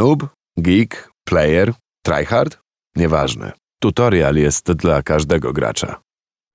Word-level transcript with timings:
Noob, 0.00 0.26
geek, 0.58 1.10
player, 1.24 1.74
tryhard? 2.02 2.58
Nieważne. 2.96 3.52
Tutorial 3.82 4.36
jest 4.36 4.72
dla 4.72 5.02
każdego 5.02 5.52
gracza. 5.52 6.00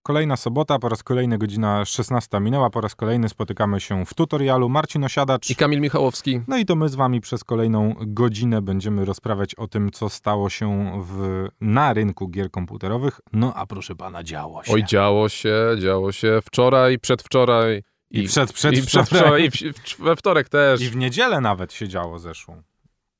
Kolejna 0.03 0.37
sobota, 0.37 0.79
po 0.79 0.89
raz 0.89 1.03
kolejny 1.03 1.37
godzina 1.37 1.85
16 1.85 2.39
minęła, 2.39 2.69
po 2.69 2.81
raz 2.81 2.95
kolejny 2.95 3.29
spotykamy 3.29 3.79
się 3.79 4.05
w 4.05 4.13
tutorialu. 4.13 4.69
Marcin 4.69 5.03
Osiadacz. 5.03 5.49
I 5.49 5.55
Kamil 5.55 5.81
Michałowski. 5.81 6.41
No 6.47 6.57
i 6.57 6.65
to 6.65 6.75
my 6.75 6.89
z 6.89 6.95
wami 6.95 7.21
przez 7.21 7.43
kolejną 7.43 7.95
godzinę 7.99 8.61
będziemy 8.61 9.05
rozprawiać 9.05 9.55
o 9.55 9.67
tym, 9.67 9.91
co 9.91 10.09
stało 10.09 10.49
się 10.49 10.91
w, 11.03 11.47
na 11.61 11.93
rynku 11.93 12.27
gier 12.27 12.51
komputerowych. 12.51 13.19
No 13.33 13.53
a 13.53 13.65
proszę 13.65 13.95
pana, 13.95 14.23
działo 14.23 14.63
się. 14.63 14.73
Oj, 14.73 14.83
działo 14.83 15.29
się, 15.29 15.55
działo 15.79 16.11
się 16.11 16.39
wczoraj, 16.45 16.99
przedwczoraj. 16.99 17.83
I, 18.11 18.19
I 18.19 18.27
przed, 18.27 18.53
przed, 18.53 18.77
i 18.77 18.81
przedwczoraj. 18.81 19.43
I 19.43 19.51
w, 19.51 19.99
we 19.99 20.15
wtorek 20.15 20.49
też. 20.49 20.81
I 20.81 20.89
w 20.89 20.95
niedzielę 20.95 21.41
nawet 21.41 21.73
się 21.73 21.87
działo 21.87 22.19
zeszłą. 22.19 22.63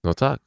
No 0.05 0.13
tak. 0.13 0.39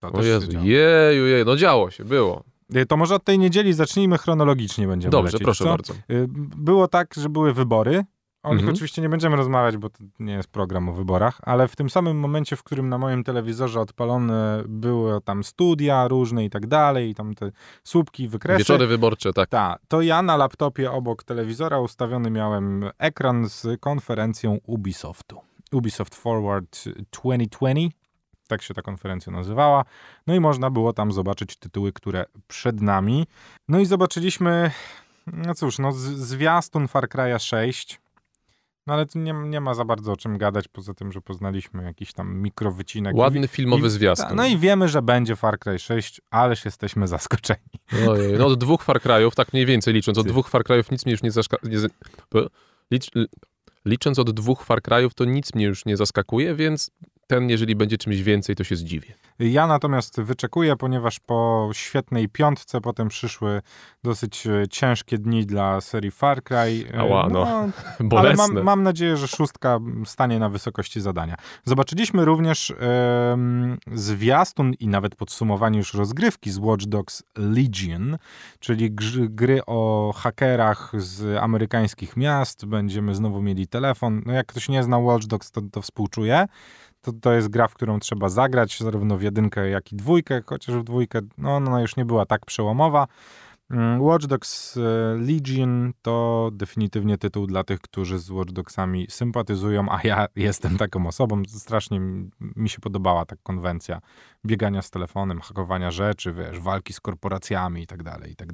To 0.00 0.12
O 0.12 0.22
Jezu, 0.22 0.50
jeju, 0.52 1.26
jeju, 1.26 1.44
no 1.44 1.56
działo 1.56 1.90
się, 1.90 2.04
było. 2.04 2.44
Y, 2.76 2.86
To 2.86 2.96
może 2.96 3.14
od 3.14 3.24
tej 3.24 3.38
niedzieli 3.38 3.72
zacznijmy 3.72 4.18
chronologicznie 4.18 4.86
będziemy 4.88 5.10
Dobrze, 5.10 5.26
lecieć, 5.32 5.42
proszę 5.44 5.64
co? 5.64 5.70
bardzo. 5.70 5.92
Y, 6.10 6.26
Było 6.56 6.88
tak, 6.88 7.14
że 7.14 7.28
były 7.28 7.52
wybory. 7.54 8.04
O 8.42 8.48
nich 8.50 8.58
Mhm. 8.60 8.74
oczywiście 8.74 9.02
nie 9.02 9.08
będziemy 9.08 9.36
rozmawiać, 9.36 9.76
bo 9.76 9.90
to 9.90 9.98
nie 10.18 10.32
jest 10.32 10.48
program 10.48 10.88
o 10.88 10.92
wyborach, 10.92 11.40
ale 11.42 11.68
w 11.68 11.76
tym 11.76 11.90
samym 11.90 12.16
momencie, 12.18 12.56
w 12.56 12.62
którym 12.62 12.88
na 12.88 12.98
moim 12.98 13.24
telewizorze 13.24 13.80
odpalone 13.80 14.62
były 14.68 15.20
tam 15.20 15.44
studia 15.44 16.08
różne 16.08 16.44
i 16.44 16.50
tak 16.50 16.66
dalej, 16.66 17.10
i 17.10 17.14
tam 17.14 17.34
te 17.34 17.50
słupki, 17.84 18.28
wykresy. 18.28 18.58
Wieczory 18.58 18.86
wyborcze, 18.86 19.32
tak. 19.32 19.48
Tak, 19.48 19.80
to 19.88 20.02
ja 20.02 20.22
na 20.22 20.36
laptopie 20.36 20.92
obok 20.92 21.22
telewizora 21.24 21.80
ustawiony 21.80 22.30
miałem 22.30 22.84
ekran 22.98 23.48
z 23.48 23.80
konferencją 23.80 24.58
Ubisoftu. 24.66 25.40
Ubisoft 25.72 26.14
Forward 26.14 26.84
2020, 26.84 27.88
tak 28.48 28.62
się 28.62 28.74
ta 28.74 28.82
konferencja 28.82 29.32
nazywała. 29.32 29.84
No 30.26 30.34
i 30.34 30.40
można 30.40 30.70
było 30.70 30.92
tam 30.92 31.12
zobaczyć 31.12 31.56
tytuły, 31.56 31.92
które 31.92 32.24
przed 32.48 32.80
nami. 32.80 33.26
No 33.68 33.78
i 33.80 33.86
zobaczyliśmy, 33.86 34.70
no 35.26 35.54
cóż, 35.54 35.78
no 35.78 35.92
zwiastun 35.92 36.88
Far 36.88 37.08
Cry'a 37.08 37.38
6. 37.38 38.00
No 38.86 38.94
ale 38.94 39.06
tu 39.06 39.18
nie, 39.18 39.32
nie 39.32 39.60
ma 39.60 39.74
za 39.74 39.84
bardzo 39.84 40.12
o 40.12 40.16
czym 40.16 40.38
gadać, 40.38 40.68
poza 40.68 40.94
tym, 40.94 41.12
że 41.12 41.20
poznaliśmy 41.20 41.84
jakiś 41.84 42.12
tam 42.12 42.34
mikrowycinek. 42.36 43.16
Ładny 43.16 43.48
filmowy 43.48 43.86
I- 43.86 43.90
zwiastun. 43.90 44.28
ta- 44.28 44.34
No 44.34 44.46
i 44.46 44.58
wiemy, 44.58 44.88
że 44.88 45.02
będzie 45.02 45.36
Far 45.36 45.58
Cry 45.58 45.78
6, 45.78 46.20
ależ 46.30 46.64
jesteśmy 46.64 47.06
zaskoczeni. 47.08 47.60
Ojej, 48.08 48.38
no 48.38 48.46
od 48.46 48.58
dwóch 48.58 48.82
Far 48.82 49.00
Cry'ów, 49.00 49.30
tak 49.34 49.52
mniej 49.52 49.66
więcej 49.66 49.94
licząc, 49.94 50.18
od 50.18 50.28
dwóch 50.28 50.48
Far 50.48 50.62
Cry'ów 50.62 50.92
nic 50.92 51.06
mnie 51.06 51.12
już 51.12 51.22
nie 51.22 51.30
zaskakuje. 51.30 51.78
Licz, 52.90 53.10
licząc 53.84 54.18
od 54.18 54.30
dwóch 54.30 54.64
Far 54.64 54.80
Cry'ów, 54.82 55.10
to 55.14 55.24
nic 55.24 55.54
mnie 55.54 55.64
już 55.66 55.84
nie 55.84 55.96
zaskakuje, 55.96 56.54
więc 56.54 56.90
ten, 57.26 57.50
jeżeli 57.50 57.76
będzie 57.76 57.98
czymś 57.98 58.22
więcej, 58.22 58.56
to 58.56 58.64
się 58.64 58.76
zdziwię. 58.76 59.14
Ja 59.38 59.66
natomiast 59.66 60.20
wyczekuję, 60.20 60.76
ponieważ 60.76 61.20
po 61.20 61.70
świetnej 61.72 62.28
piątce 62.28 62.80
potem 62.80 63.08
przyszły 63.08 63.62
dosyć 64.02 64.46
e, 64.46 64.68
ciężkie 64.70 65.18
dni 65.18 65.46
dla 65.46 65.80
serii 65.80 66.10
Far 66.10 66.42
Cry. 66.42 66.56
E, 66.94 67.00
Ała, 67.00 67.28
no. 67.28 67.46
ale 67.46 67.70
Bolesne. 68.00 68.54
mam, 68.54 68.64
mam 68.64 68.82
nadzieję, 68.82 69.16
że 69.16 69.28
szóstka 69.28 69.78
stanie 70.04 70.38
na 70.38 70.48
wysokości 70.48 71.00
zadania. 71.00 71.36
Zobaczyliśmy 71.64 72.24
również 72.24 72.74
zwiastun 73.92 74.74
i 74.80 74.88
nawet 74.88 75.16
podsumowanie 75.16 75.78
już 75.78 75.94
rozgrywki 75.94 76.50
z 76.50 76.58
Watch 76.58 76.84
Dogs 76.84 77.22
Legion, 77.36 78.18
czyli 78.58 78.90
gry 79.28 79.60
o 79.66 80.12
hakerach 80.16 80.92
z 80.96 81.38
amerykańskich 81.42 82.16
miast. 82.16 82.64
Będziemy 82.66 83.14
znowu 83.14 83.42
mieli 83.42 83.66
telefon. 83.66 84.22
No 84.26 84.32
jak 84.32 84.46
ktoś 84.46 84.68
nie 84.68 84.82
zna 84.82 84.98
Watch 84.98 85.26
Dogs, 85.26 85.50
to, 85.50 85.60
to 85.72 85.82
współczuję. 85.82 86.46
To, 87.04 87.12
to 87.12 87.32
jest 87.32 87.48
gra, 87.48 87.68
w 87.68 87.74
którą 87.74 87.98
trzeba 87.98 88.28
zagrać, 88.28 88.78
zarówno 88.78 89.18
w 89.18 89.22
jedynkę, 89.22 89.68
jak 89.68 89.92
i 89.92 89.96
dwójkę, 89.96 90.42
chociaż 90.46 90.76
w 90.76 90.84
dwójkę 90.84 91.20
no, 91.38 91.56
ona 91.56 91.80
już 91.80 91.96
nie 91.96 92.04
była 92.04 92.26
tak 92.26 92.46
przełomowa. 92.46 93.06
Mm, 93.70 94.00
Watch 94.02 94.26
Dogs 94.26 94.76
e, 94.76 94.80
Legion 95.18 95.92
to 96.02 96.50
definitywnie 96.52 97.18
tytuł 97.18 97.46
dla 97.46 97.64
tych, 97.64 97.80
którzy 97.80 98.18
z 98.18 98.30
Watch 98.30 98.52
Dogsami 98.52 99.06
sympatyzują, 99.10 99.86
a 99.90 100.00
ja 100.04 100.26
jestem 100.36 100.76
taką 100.76 101.06
osobą. 101.06 101.42
Strasznie 101.46 102.00
mi 102.40 102.68
się 102.68 102.80
podobała 102.80 103.24
ta 103.24 103.36
konwencja 103.42 104.00
biegania 104.46 104.82
z 104.82 104.90
telefonem, 104.90 105.40
hakowania 105.40 105.90
rzeczy, 105.90 106.32
wiesz, 106.32 106.60
walki 106.60 106.92
z 106.92 107.00
korporacjami 107.00 107.82
i 107.82 107.86
tak 107.86 108.02
dalej, 108.02 108.32
i 108.32 108.36
tak. 108.36 108.48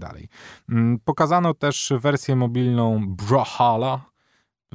Mm, 0.69 0.99
Pokazano 1.05 1.55
też 1.55 1.93
wersję 2.01 2.37
mobilną 2.37 3.01
Brawlhalla. 3.09 4.11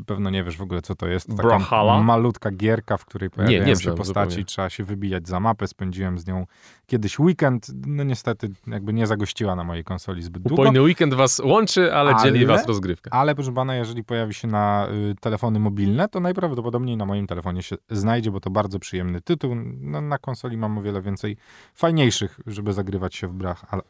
Pewno 0.04 0.30
nie 0.30 0.44
wiesz 0.44 0.58
w 0.58 0.62
ogóle, 0.62 0.82
co 0.82 0.96
to 0.96 1.08
jest. 1.08 1.28
Taka 1.28 1.44
Brawlhalla? 1.44 2.04
malutka 2.04 2.52
gierka, 2.52 2.98
w 2.98 3.06
której 3.06 3.30
pojawiają 3.30 3.62
nie 3.62 3.68
się 3.68 3.76
znam 3.76 3.96
postaci 3.96 4.30
zupełnie. 4.30 4.46
trzeba 4.46 4.70
się 4.70 4.84
wybijać 4.84 5.28
za 5.28 5.40
mapę. 5.40 5.68
Spędziłem 5.68 6.20
z 6.20 6.28
nią 6.28 6.46
kiedyś 6.88 7.20
weekend. 7.20 7.72
No 7.88 8.04
niestety 8.04 8.50
jakby 8.68 8.94
nie 8.94 9.08
zagościła 9.08 9.56
na 9.56 9.64
mojej 9.64 9.84
konsoli 9.84 10.22
zbyt 10.24 10.44
długo. 10.44 10.62
Upojny 10.62 10.82
weekend 10.82 11.14
was 11.14 11.40
łączy, 11.46 11.94
ale, 11.94 12.16
dzieli 12.24 12.38
Ale- 12.38 12.48
was 12.48 12.68
rozgrywka. 12.68 13.10
Ale 13.12 13.36
proszę 13.36 13.52
pana, 13.54 13.76
jeżeli 13.76 14.04
pojawi 14.04 14.34
się 14.34 14.48
na 14.48 14.88
y, 15.12 15.16
telefony 15.22 15.60
mobilne, 15.60 16.10
to 16.10 16.20
najprawdopodobniej 16.20 16.98
na 16.98 17.06
moim 17.06 17.28
telefonie 17.28 17.64
się 17.64 17.76
znajdzie, 17.90 18.32
bo 18.32 18.40
to 18.40 18.50
bardzo 18.50 18.80
przyjemny 18.80 19.22
tytuł. 19.22 19.56
No, 19.80 20.02
na 20.02 20.18
konsoli 20.18 20.58
mam 20.58 20.78
o 20.78 20.82
wiele 20.82 21.02
więcej 21.02 21.38
fajniejszych, 21.74 22.40
żeby 22.48 22.74
zagrywać 22.74 23.16
się 23.16 23.28
w 23.28 23.34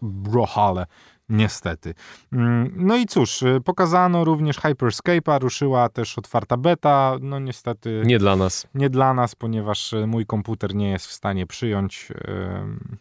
Brawlhalla. 0.02 0.86
Niestety. 1.30 1.94
Mm, 2.34 2.74
No 2.76 2.96
i 2.96 3.06
cóż, 3.06 3.42
y, 3.42 3.62
pokazano 3.66 4.24
również 4.24 4.58
Hyperscape'a, 4.60 5.40
ruszyła 5.42 5.90
też 5.90 6.18
otwarta 6.18 6.58
beta. 6.58 7.18
No 7.22 7.40
niestety 7.40 8.02
Nie 8.06 8.20
dla 8.20 8.36
nas. 8.36 8.68
nie 8.76 8.90
dla 8.90 9.14
nas, 9.14 9.36
ponieważ 9.36 9.94
e, 9.94 10.08
mój 10.08 10.26
komputer 10.26 10.76
nie 10.76 10.90
jest 10.90 11.08
w 11.08 11.12
stanie 11.12 11.48
przyjąć 11.48 12.08
em, 12.28 12.98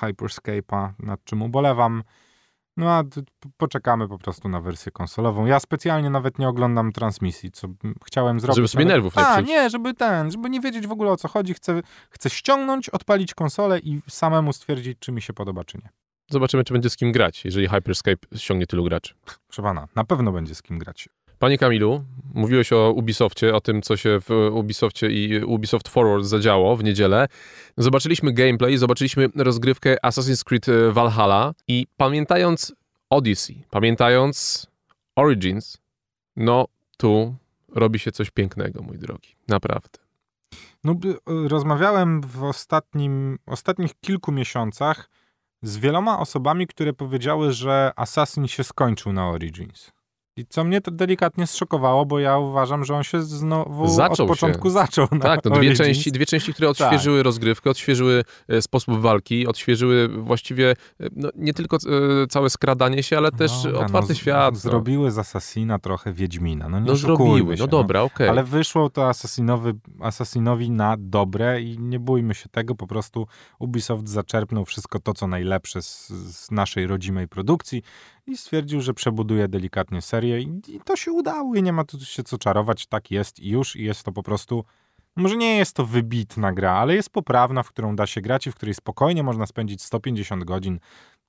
Hyperscape'a, 0.00 0.92
nad 0.98 1.24
czym 1.24 1.42
ubolewam. 1.42 2.02
No 2.76 2.90
a 2.92 3.02
poczekamy 3.56 4.08
po 4.08 4.18
prostu 4.18 4.48
na 4.48 4.60
wersję 4.60 4.92
konsolową. 4.92 5.46
Ja 5.46 5.60
specjalnie 5.60 6.10
nawet 6.10 6.38
nie 6.38 6.48
oglądam 6.48 6.92
transmisji, 6.92 7.50
co 7.50 7.68
chciałem 8.06 8.40
zrobić. 8.40 8.56
Żeby 8.56 8.68
sobie 8.68 8.84
nawet- 8.84 8.94
nerwów 8.94 9.16
nie 9.16 9.26
A, 9.26 9.36
psuć. 9.36 9.48
nie, 9.48 9.70
żeby 9.70 9.94
ten, 9.94 10.30
żeby 10.30 10.50
nie 10.50 10.60
wiedzieć 10.60 10.86
w 10.86 10.92
ogóle 10.92 11.10
o 11.10 11.16
co 11.16 11.28
chodzi. 11.28 11.54
Chcę, 11.54 11.82
chcę 12.10 12.30
ściągnąć, 12.30 12.88
odpalić 12.88 13.34
konsolę 13.34 13.78
i 13.78 14.00
samemu 14.08 14.52
stwierdzić, 14.52 14.98
czy 14.98 15.12
mi 15.12 15.22
się 15.22 15.32
podoba, 15.32 15.64
czy 15.64 15.78
nie. 15.78 15.88
Zobaczymy, 16.30 16.64
czy 16.64 16.72
będzie 16.72 16.90
z 16.90 16.96
kim 16.96 17.12
grać, 17.12 17.44
jeżeli 17.44 17.68
Hyperscape 17.68 18.26
ściągnie 18.36 18.66
tylu 18.66 18.84
graczy. 18.84 19.14
Proszę 19.46 19.62
pana, 19.62 19.88
na 19.94 20.04
pewno 20.04 20.32
będzie 20.32 20.54
z 20.54 20.62
kim 20.62 20.78
grać. 20.78 21.08
Panie 21.38 21.58
Kamilu, 21.58 22.04
mówiłeś 22.34 22.72
o 22.72 22.92
Ubisoftie, 22.92 23.54
o 23.54 23.60
tym, 23.60 23.82
co 23.82 23.96
się 23.96 24.18
w 24.20 24.30
Ubisoftie 24.52 25.06
i 25.06 25.44
Ubisoft 25.44 25.88
Forward 25.88 26.24
zadziało 26.24 26.76
w 26.76 26.84
niedzielę. 26.84 27.28
Zobaczyliśmy 27.76 28.32
gameplay, 28.32 28.78
zobaczyliśmy 28.78 29.28
rozgrywkę 29.36 29.96
Assassin's 30.02 30.44
Creed 30.44 30.68
e, 30.68 30.92
Valhalla 30.92 31.54
i 31.68 31.86
pamiętając 31.96 32.74
Odyssey, 33.10 33.64
pamiętając 33.70 34.66
Origins, 35.16 35.78
no 36.36 36.66
tu 36.96 37.36
robi 37.74 37.98
się 37.98 38.12
coś 38.12 38.30
pięknego, 38.30 38.82
mój 38.82 38.98
drogi. 38.98 39.36
Naprawdę. 39.48 39.98
No, 40.84 40.92
y, 41.44 41.48
rozmawiałem 41.48 42.20
w 42.20 42.42
ostatnim, 42.42 43.38
ostatnich 43.46 44.00
kilku 44.00 44.32
miesiącach 44.32 45.10
z 45.64 45.78
wieloma 45.78 46.18
osobami, 46.18 46.66
które 46.66 46.92
powiedziały, 46.92 47.52
że 47.52 47.92
Assassin 47.96 48.48
się 48.48 48.64
skończył 48.64 49.12
na 49.12 49.28
Origins. 49.28 49.92
I 50.36 50.46
co 50.46 50.64
mnie 50.64 50.80
to 50.80 50.90
delikatnie 50.90 51.46
zszokowało, 51.46 52.06
bo 52.06 52.18
ja 52.18 52.38
uważam, 52.38 52.84
że 52.84 52.94
on 52.94 53.02
się 53.02 53.22
znowu 53.22 53.88
Zaczął 53.88 54.12
od 54.12 54.18
się. 54.18 54.26
początku 54.26 54.70
zaczął 54.80 55.06
na 55.12 55.18
Tak, 55.18 55.40
no 55.44 55.50
dwie 55.50 55.74
części, 55.74 56.12
dwie 56.12 56.26
części, 56.26 56.52
które 56.54 56.68
odświeżyły 56.68 57.22
rozgrywkę, 57.22 57.70
odświeżyły 57.70 58.24
e, 58.48 58.62
sposób 58.62 59.00
walki, 59.00 59.46
odświeżyły 59.46 60.08
właściwie 60.08 60.70
e, 61.00 61.06
no, 61.16 61.28
nie 61.36 61.54
tylko 61.54 61.76
e, 61.76 62.26
całe 62.26 62.50
skradanie 62.50 63.02
się, 63.02 63.16
ale 63.16 63.32
też 63.32 63.62
Dobra, 63.62 63.80
otwarty 63.80 64.08
no, 64.08 64.14
świat. 64.14 64.54
No, 64.54 64.60
Zrobiły 64.60 65.10
z 65.10 65.18
Assassina 65.18 65.78
trochę 65.78 66.12
Wiedźmina. 66.12 66.68
No, 66.68 66.80
nie 66.80 66.86
no 66.86 66.96
zrobiły, 66.96 67.56
się, 67.56 67.62
no 67.62 67.66
dobra, 67.66 68.02
okej. 68.02 68.28
Ale 68.28 68.44
wyszło 68.44 68.90
to 68.90 69.08
Assassinowy, 69.08 69.74
Assassinowi 70.00 70.70
na 70.70 70.96
dobre 70.98 71.62
i 71.62 71.78
nie 71.78 72.00
bójmy 72.00 72.34
się 72.34 72.48
tego, 72.48 72.74
po 72.74 72.86
prostu 72.86 73.26
Ubisoft 73.58 74.08
zaczerpnął 74.08 74.64
wszystko 74.64 74.98
to, 74.98 75.12
co 75.12 75.26
najlepsze 75.26 75.82
z, 75.82 76.08
z 76.08 76.50
naszej 76.50 76.86
rodzimej 76.86 77.28
produkcji 77.28 77.82
i 78.26 78.36
stwierdził, 78.36 78.80
że 78.80 78.94
przebuduje 78.94 79.48
delikatnie 79.48 80.02
serię 80.02 80.40
i, 80.40 80.60
i 80.68 80.80
to 80.84 80.96
się 80.96 81.12
udało 81.12 81.54
i 81.54 81.62
nie 81.62 81.72
ma 81.72 81.84
tu 81.84 82.00
się 82.00 82.22
co 82.22 82.38
czarować, 82.38 82.86
tak 82.86 83.10
jest 83.10 83.40
i 83.40 83.48
już 83.48 83.76
i 83.76 83.84
jest 83.84 84.02
to 84.02 84.12
po 84.12 84.22
prostu, 84.22 84.64
może 85.16 85.36
nie 85.36 85.56
jest 85.56 85.76
to 85.76 85.86
wybitna 85.86 86.52
gra, 86.52 86.72
ale 86.72 86.94
jest 86.94 87.10
poprawna, 87.10 87.62
w 87.62 87.68
którą 87.68 87.96
da 87.96 88.06
się 88.06 88.20
grać 88.20 88.46
i 88.46 88.52
w 88.52 88.54
której 88.54 88.74
spokojnie 88.74 89.22
można 89.22 89.46
spędzić 89.46 89.82
150 89.82 90.44
godzin 90.44 90.80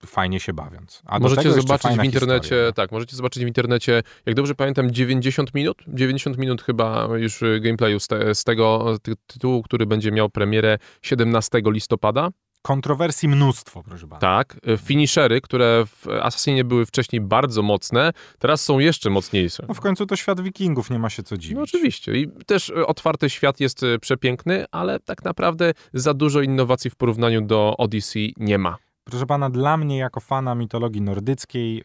fajnie 0.05 0.39
się 0.39 0.53
bawiąc. 0.53 1.01
A 1.05 1.19
Możecie 1.19 1.53
zobaczyć 1.53 1.91
w 1.91 2.03
internecie, 2.03 2.41
historia, 2.41 2.71
tak, 2.71 2.91
możecie 2.91 3.15
zobaczyć 3.15 3.43
w 3.43 3.47
internecie, 3.47 4.03
jak 4.25 4.35
dobrze 4.35 4.55
pamiętam, 4.55 4.91
90 4.91 5.53
minut, 5.53 5.77
90 5.87 6.37
minut 6.37 6.61
chyba 6.61 7.07
już 7.17 7.43
gameplayu 7.61 7.99
z, 7.99 8.07
te, 8.07 8.35
z 8.35 8.43
tego 8.43 8.97
ty, 9.01 9.13
tytułu, 9.27 9.63
który 9.63 9.85
będzie 9.85 10.11
miał 10.11 10.29
premierę 10.29 10.77
17 11.01 11.61
listopada. 11.65 12.29
Kontrowersji 12.65 13.29
mnóstwo, 13.29 13.83
proszę 13.83 14.07
pana. 14.07 14.19
Tak, 14.19 14.57
y, 14.67 14.77
finishery, 14.77 15.41
które 15.41 15.83
w 15.85 16.07
Assassinie 16.07 16.63
były 16.63 16.85
wcześniej 16.85 17.21
bardzo 17.21 17.61
mocne, 17.61 18.13
teraz 18.39 18.61
są 18.61 18.79
jeszcze 18.79 19.09
mocniejsze. 19.09 19.65
No 19.67 19.73
w 19.73 19.79
końcu 19.79 20.05
to 20.05 20.15
świat 20.15 20.41
wikingów, 20.41 20.89
nie 20.89 20.99
ma 20.99 21.09
się 21.09 21.23
co 21.23 21.37
dziwić. 21.37 21.55
No 21.55 21.61
oczywiście. 21.61 22.15
I 22.15 22.27
też 22.45 22.69
y, 22.69 22.85
otwarty 22.87 23.29
świat 23.29 23.59
jest 23.59 23.83
y, 23.83 23.99
przepiękny, 23.99 24.65
ale 24.71 24.99
tak 24.99 25.23
naprawdę 25.23 25.73
za 25.93 26.13
dużo 26.13 26.41
innowacji 26.41 26.89
w 26.89 26.95
porównaniu 26.95 27.41
do 27.41 27.77
Odyssey 27.77 28.33
nie 28.37 28.57
ma. 28.57 28.77
Proszę 29.09 29.25
pana, 29.25 29.49
dla 29.49 29.77
mnie 29.77 29.97
jako 29.97 30.19
fana 30.19 30.55
mitologii 30.55 31.01
nordyckiej 31.01 31.83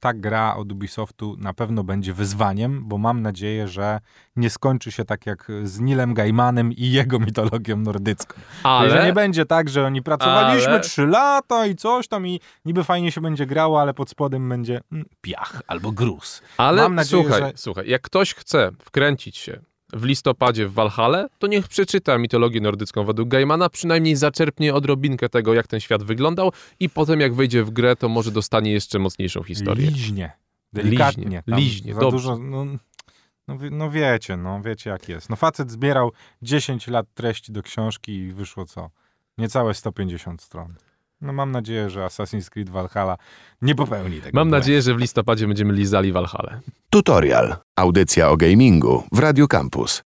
ta 0.00 0.12
gra 0.14 0.56
od 0.56 0.72
Ubisoftu 0.72 1.36
na 1.38 1.54
pewno 1.54 1.84
będzie 1.84 2.12
wyzwaniem, 2.12 2.82
bo 2.84 2.98
mam 2.98 3.22
nadzieję, 3.22 3.68
że 3.68 4.00
nie 4.36 4.50
skończy 4.50 4.92
się 4.92 5.04
tak 5.04 5.26
jak 5.26 5.48
z 5.64 5.80
Nilem 5.80 6.14
Gaimanem 6.14 6.72
i 6.72 6.90
jego 6.90 7.18
mitologią 7.18 7.76
nordycką. 7.76 8.34
Ale... 8.62 8.90
Że 8.90 9.06
nie 9.06 9.12
będzie 9.12 9.44
tak, 9.46 9.68
że 9.68 9.86
oni 9.86 10.02
pracowaliśmy 10.02 10.72
Ale- 10.72 10.80
trzy 10.80 11.06
lata 11.06 11.66
i 11.66 11.74
coś 11.76 12.08
tam 12.08 12.26
i 12.26 12.40
niby 12.64 12.84
fajnie 12.84 13.12
się 13.12 13.20
będzie 13.20 13.46
grało, 13.46 13.80
ale 13.80 13.94
pod 13.94 14.10
spodem 14.10 14.48
będzie 14.48 14.80
mm, 14.92 15.04
piach 15.20 15.62
albo 15.66 15.92
gruz. 15.92 16.42
Ale 16.56 16.82
Mam 16.82 16.94
nadzieję, 16.94 17.22
słuchaj, 17.22 17.40
że- 17.42 17.52
słuchaj, 17.56 17.88
jak 17.88 18.02
ktoś 18.02 18.34
chce 18.34 18.70
wkręcić 18.84 19.36
się 19.36 19.60
w 19.92 20.04
listopadzie 20.04 20.68
w 20.68 20.72
Valhalla, 20.72 21.28
to 21.38 21.46
niech 21.46 21.68
przeczyta 21.68 22.18
mitologię 22.18 22.60
nordycką 22.60 23.04
według 23.04 23.28
Gaimana, 23.28 23.68
przynajmniej 23.68 24.16
zaczerpnie 24.16 24.74
odrobinkę 24.74 25.28
tego, 25.28 25.54
jak 25.54 25.66
ten 25.66 25.80
świat 25.80 26.02
wyglądał 26.02 26.52
i 26.80 26.90
potem 26.90 27.20
jak 27.20 27.34
wejdzie 27.34 27.64
w 27.64 27.70
grę, 27.70 27.96
to 27.96 28.08
może 28.08 28.30
dostanie 28.30 28.72
jeszcze 28.72 28.98
mocniejszą 28.98 29.42
historię. 29.42 29.90
Liźnie. 29.90 30.32
Delikatnie. 30.72 31.24
Liźnie, 31.24 31.42
liźnie, 31.46 31.94
za 31.94 32.00
dobrze. 32.00 32.16
dużo, 32.16 32.38
no, 32.38 32.64
no, 33.48 33.58
no 33.70 33.90
wiecie, 33.90 34.36
no 34.36 34.62
wiecie 34.62 34.90
jak 34.90 35.08
jest. 35.08 35.30
No 35.30 35.36
facet 35.36 35.70
zbierał 35.70 36.12
10 36.42 36.86
lat 36.86 37.06
treści 37.14 37.52
do 37.52 37.62
książki 37.62 38.12
i 38.12 38.32
wyszło 38.32 38.66
co? 38.66 38.90
Niecałe 39.38 39.74
150 39.74 40.42
stron. 40.42 40.74
No 41.20 41.32
mam 41.32 41.52
nadzieję, 41.52 41.90
że 41.90 42.00
Assassin's 42.00 42.50
Creed 42.50 42.70
Valhalla 42.70 43.16
nie 43.62 43.74
popełni 43.74 44.16
tego. 44.16 44.30
Mam 44.34 44.48
błędu. 44.48 44.56
nadzieję, 44.56 44.82
że 44.82 44.94
w 44.94 44.98
listopadzie 44.98 45.46
będziemy 45.46 45.72
lizali 45.72 46.12
Valhalla. 46.12 46.60
Tutorial. 46.90 47.56
Audycja 47.76 48.30
o 48.30 48.36
gamingu 48.36 49.02
w 49.12 49.18
Radio 49.18 49.48
Campus. 49.48 50.02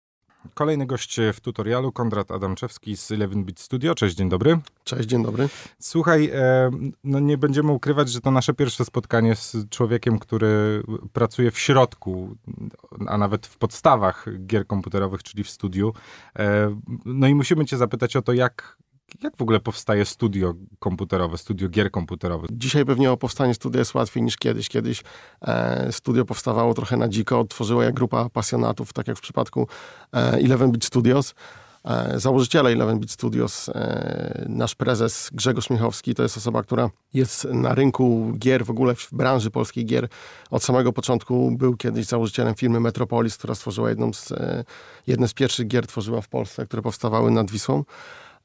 Kolejny 0.54 0.86
gość 0.86 1.20
w 1.34 1.40
tutorialu, 1.40 1.92
Konrad 1.92 2.32
Adamczewski 2.32 2.98
z 2.98 3.12
11-Bit 3.12 3.60
Studio. 3.60 3.96
Cześć, 3.96 4.16
dzień 4.16 4.30
dobry. 4.30 4.60
Cześć, 4.84 5.10
dzień 5.10 5.24
dobry. 5.24 5.50
Słuchaj, 5.80 6.32
e, 6.34 6.72
no 7.04 7.20
nie 7.20 7.38
będziemy 7.38 7.72
ukrywać, 7.72 8.10
że 8.10 8.22
to 8.22 8.32
nasze 8.32 8.54
pierwsze 8.54 8.86
spotkanie 8.86 9.36
z 9.36 9.70
człowiekiem, 9.70 10.20
który 10.20 10.84
pracuje 11.14 11.52
w 11.52 11.60
środku, 11.60 12.36
a 13.08 13.18
nawet 13.18 13.48
w 13.48 13.58
podstawach 13.58 14.26
gier 14.46 14.68
komputerowych, 14.68 15.24
czyli 15.24 15.44
w 15.44 15.50
studiu. 15.50 15.94
E, 16.40 16.76
no 17.06 17.28
i 17.28 17.36
musimy 17.36 17.66
cię 17.66 17.78
zapytać 17.78 18.16
o 18.16 18.22
to, 18.22 18.34
jak, 18.34 18.78
jak 19.22 19.38
w 19.38 19.42
ogóle 19.42 19.60
powstaje 19.60 20.06
studio 20.06 20.54
komputerowe, 20.80 21.38
studio 21.38 21.70
gier 21.70 21.92
komputerowych. 21.92 22.50
Dzisiaj 22.54 22.86
pewnie 22.86 23.12
o 23.12 23.18
powstanie 23.18 23.54
studia 23.54 23.80
jest 23.80 23.94
łatwiej 23.94 24.24
niż 24.24 24.38
kiedyś. 24.38 24.70
Kiedyś 24.70 25.04
e, 25.42 25.92
studio 25.92 26.26
powstawało 26.26 26.74
trochę 26.74 26.98
na 26.98 27.08
dziko, 27.08 27.46
tworzyła 27.46 27.86
je 27.86 27.94
grupa 27.94 28.30
pasjonatów, 28.30 28.94
tak 28.94 29.08
jak 29.08 29.18
w 29.18 29.22
przypadku 29.22 29.68
e, 30.14 30.38
11-Bit 30.38 30.86
Studios. 30.86 31.34
E, 31.86 32.20
założyciele 32.20 32.76
11-Bit 32.76 33.12
Studios, 33.12 33.70
e, 33.70 34.46
nasz 34.50 34.76
prezes 34.76 35.30
Grzegorz 35.34 35.70
Michowski, 35.70 36.16
to 36.16 36.24
jest 36.24 36.38
osoba, 36.38 36.64
która 36.64 36.90
jest 37.14 37.46
na 37.46 37.76
rynku 37.76 38.32
gier, 38.38 38.66
w 38.66 38.70
ogóle 38.70 38.96
w 38.96 39.10
branży 39.12 39.52
polskiej 39.52 39.86
gier 39.86 40.08
od 40.52 40.64
samego 40.64 40.94
początku. 40.94 41.52
Był 41.52 41.78
kiedyś 41.78 42.06
założycielem 42.06 42.56
firmy 42.56 42.80
Metropolis, 42.80 43.38
która 43.38 43.56
stworzyła 43.56 43.90
jedną 43.90 44.14
z, 44.14 44.32
e, 44.32 44.64
jedne 45.08 45.28
z 45.28 45.34
pierwszych 45.34 45.68
gier, 45.68 45.88
tworzyła 45.88 46.22
w 46.22 46.28
Polsce, 46.28 46.66
które 46.66 46.82
powstawały 46.82 47.32
nad 47.32 47.52
Wisłą. 47.52 47.84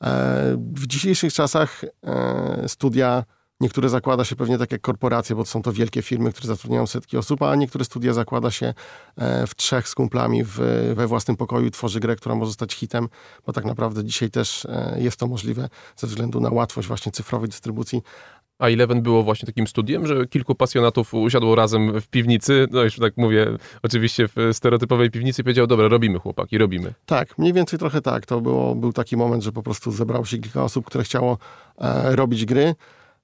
E, 0.05 0.56
W 0.56 0.87
dzisiejszych 0.87 1.32
czasach 1.32 1.85
e, 2.05 2.69
studia 2.69 3.25
niektóre 3.61 3.88
zakłada 3.88 4.25
się 4.25 4.37
pewnie 4.37 4.58
tak 4.58 4.73
jak 4.73 4.81
korporacje, 4.81 5.37
bo 5.37 5.44
są 5.44 5.62
to 5.62 5.73
wielkie 5.73 6.02
firmy, 6.02 6.32
które 6.32 6.47
zatrudniają 6.47 6.87
setki 6.87 7.17
osób, 7.17 7.43
a 7.43 7.56
niektóre 7.56 7.85
studia 7.85 8.12
zakłada 8.12 8.50
się 8.50 8.75
e, 9.17 9.47
w 9.47 9.55
trzech 9.55 9.88
z 9.88 9.94
kumplami 9.94 10.44
w, 10.44 10.58
we 10.94 11.06
własnym 11.06 11.37
pokoju 11.37 11.70
tworzy 11.70 12.00
grę, 12.00 12.17
która 12.17 12.35
może 12.35 12.52
stać 12.52 12.75
hitem, 12.75 13.08
bo 13.47 13.52
tak 13.52 13.64
naprawdę 13.64 14.05
dzisiaj 14.05 14.31
też 14.31 14.67
jest 14.97 15.17
to 15.17 15.26
możliwe 15.26 15.69
ze 15.97 16.06
względu 16.06 16.41
na 16.41 16.50
łatwość 16.50 16.88
właśnie 16.88 17.12
cyfrowej 17.12 17.49
dystrybucji. 17.49 18.02
A 18.61 18.69
Eleven 18.69 19.03
było 19.03 19.23
właśnie 19.23 19.47
takim 19.47 19.67
studiem, 19.67 20.07
że 20.07 20.27
kilku 20.27 20.55
pasjonatów 20.55 21.15
usiadło 21.15 21.55
razem 21.55 22.01
w 22.01 22.09
piwnicy, 22.09 22.67
no 22.71 22.83
już 22.83 22.97
tak 22.97 23.17
mówię, 23.17 23.47
oczywiście 23.83 24.29
w 24.29 24.35
stereotypowej 24.53 25.11
piwnicy 25.11 25.43
powiedział, 25.43 25.67
dobra, 25.67 25.89
robimy 25.89 26.19
chłopaki, 26.19 26.59
robimy. 26.59 26.95
Tak, 27.07 27.39
mniej 27.39 27.53
więcej 27.53 27.79
trochę 27.79 28.01
tak. 28.01 28.27
To 28.27 28.41
było, 28.41 28.75
był 28.75 28.93
taki 28.93 29.17
moment, 29.17 29.43
że 29.43 29.53
po 29.53 29.62
prostu 29.62 29.93
zebrało 29.93 30.25
się 30.25 30.39
kilka 30.39 30.65
osób, 30.65 30.87
które 30.87 31.05
chciało 31.05 31.39
e, 31.79 32.17
robić 32.17 32.45
gry. 32.45 32.75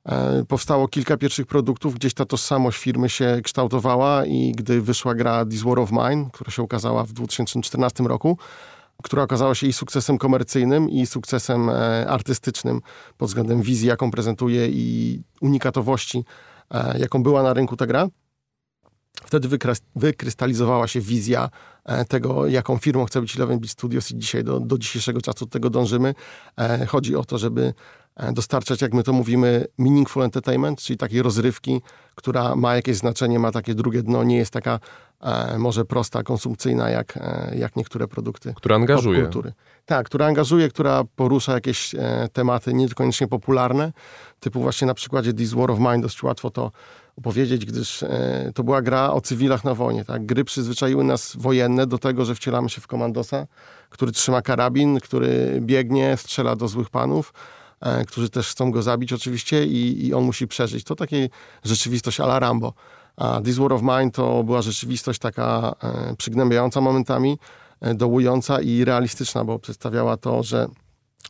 E, 0.06 0.44
powstało 0.48 0.88
kilka 0.88 1.16
pierwszych 1.16 1.46
produktów, 1.46 1.94
gdzieś 1.94 2.14
ta 2.14 2.24
tożsamość 2.24 2.78
firmy 2.78 3.08
się 3.08 3.40
kształtowała 3.44 4.26
i 4.26 4.52
gdy 4.52 4.80
wyszła 4.80 5.14
gra 5.14 5.46
This 5.46 5.62
War 5.62 5.78
of 5.78 5.90
Mine, 5.92 6.28
która 6.32 6.50
się 6.50 6.62
ukazała 6.62 7.04
w 7.04 7.12
2014 7.12 8.04
roku, 8.04 8.38
która 9.06 9.22
okazała 9.22 9.54
się 9.54 9.66
i 9.66 9.72
sukcesem 9.72 10.18
komercyjnym, 10.18 10.90
i 10.90 11.06
sukcesem 11.06 11.68
e, 11.68 12.06
artystycznym 12.08 12.80
pod 13.16 13.28
względem 13.28 13.62
wizji, 13.62 13.88
jaką 13.88 14.10
prezentuje 14.10 14.68
i 14.68 15.20
unikatowości, 15.40 16.24
e, 16.70 16.98
jaką 16.98 17.22
była 17.22 17.42
na 17.42 17.54
rynku 17.54 17.76
ta 17.76 17.86
gra. 17.86 18.08
Wtedy 19.24 19.48
wykrystalizowała 19.96 20.88
się 20.88 21.00
wizja 21.00 21.50
e, 21.84 22.04
tego, 22.04 22.46
jaką 22.46 22.78
firmą 22.78 23.04
chce 23.04 23.20
być 23.20 23.36
11-Bit 23.36 23.70
Studios 23.70 24.10
i 24.10 24.18
dzisiaj 24.18 24.44
do, 24.44 24.60
do 24.60 24.78
dzisiejszego 24.78 25.20
czasu 25.20 25.44
do 25.44 25.50
tego 25.50 25.70
dążymy. 25.70 26.14
Chodzi 26.88 27.16
o 27.16 27.24
to, 27.24 27.38
żeby 27.38 27.74
dostarczać, 28.32 28.82
jak 28.82 28.94
my 28.94 29.02
to 29.02 29.12
mówimy, 29.12 29.66
meaningful 29.78 30.22
entertainment, 30.22 30.80
czyli 30.80 30.96
takiej 30.96 31.22
rozrywki, 31.22 31.80
która 32.14 32.56
ma 32.56 32.76
jakieś 32.76 32.96
znaczenie, 32.96 33.38
ma 33.38 33.52
takie 33.52 33.74
drugie 33.74 34.02
dno, 34.02 34.24
nie 34.24 34.36
jest 34.36 34.52
taka 34.52 34.80
e, 35.20 35.58
może 35.58 35.84
prosta, 35.84 36.22
konsumpcyjna, 36.22 36.90
jak, 36.90 37.16
e, 37.16 37.52
jak 37.56 37.76
niektóre 37.76 38.08
produkty 38.08 38.54
Która 38.56 38.76
angażuje. 38.76 39.30
Tak, 39.86 40.06
która 40.06 40.26
angażuje, 40.26 40.68
która 40.68 41.04
porusza 41.16 41.52
jakieś 41.52 41.94
e, 41.94 42.28
tematy 42.32 42.74
niekoniecznie 42.74 43.28
popularne, 43.28 43.92
typu 44.40 44.60
właśnie 44.62 44.86
na 44.86 44.94
przykładzie 44.94 45.32
This 45.32 45.52
War 45.52 45.70
of 45.70 45.78
Mine 45.78 46.00
dość 46.00 46.22
łatwo 46.22 46.50
to 46.50 46.72
opowiedzieć, 47.16 47.66
gdyż 47.66 48.02
e, 48.02 48.50
to 48.54 48.64
była 48.64 48.82
gra 48.82 49.12
o 49.12 49.20
cywilach 49.20 49.64
na 49.64 49.74
wojnie. 49.74 50.04
Tak? 50.04 50.26
Gry 50.26 50.44
przyzwyczaiły 50.44 51.04
nas 51.04 51.36
wojenne 51.36 51.86
do 51.86 51.98
tego, 51.98 52.24
że 52.24 52.34
wcielamy 52.34 52.68
się 52.68 52.80
w 52.80 52.86
komandosa, 52.86 53.46
który 53.90 54.12
trzyma 54.12 54.42
karabin, 54.42 55.00
który 55.00 55.58
biegnie, 55.60 56.16
strzela 56.16 56.56
do 56.56 56.68
złych 56.68 56.90
panów, 56.90 57.32
e, 57.34 57.65
którzy 58.06 58.30
też 58.30 58.48
chcą 58.48 58.70
go 58.70 58.82
zabić 58.82 59.12
oczywiście 59.12 59.66
i, 59.66 60.06
i 60.06 60.14
on 60.14 60.24
musi 60.24 60.46
przeżyć. 60.46 60.84
To 60.84 60.96
takie 60.96 61.28
rzeczywistość 61.64 62.20
a 62.20 62.24
la 62.24 62.38
Rambo. 62.38 62.72
A 63.16 63.40
This 63.40 63.56
War 63.56 63.72
of 63.72 63.82
Mine 63.82 64.10
to 64.10 64.44
była 64.44 64.62
rzeczywistość 64.62 65.18
taka 65.18 65.74
e, 65.82 66.16
przygnębiająca 66.16 66.80
momentami, 66.80 67.38
e, 67.80 67.94
dołująca 67.94 68.60
i 68.60 68.84
realistyczna, 68.84 69.44
bo 69.44 69.58
przedstawiała 69.58 70.16
to, 70.16 70.42
że 70.42 70.68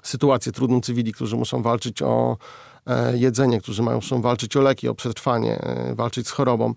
sytuację 0.03 0.53
trudną 0.53 0.81
cywili, 0.81 1.13
którzy 1.13 1.37
muszą 1.37 1.63
walczyć 1.63 2.03
o 2.03 2.37
e, 2.87 3.19
jedzenie, 3.19 3.61
którzy 3.61 3.83
muszą 3.83 4.23
walczyć 4.23 4.57
o 4.57 4.61
leki, 4.61 4.89
o 4.89 4.95
przetrwanie, 4.95 5.59
e, 5.61 5.95
walczyć 5.95 6.29
z 6.29 6.31
chorobą. 6.31 6.75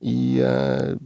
I 0.00 0.38
e, 0.44 0.96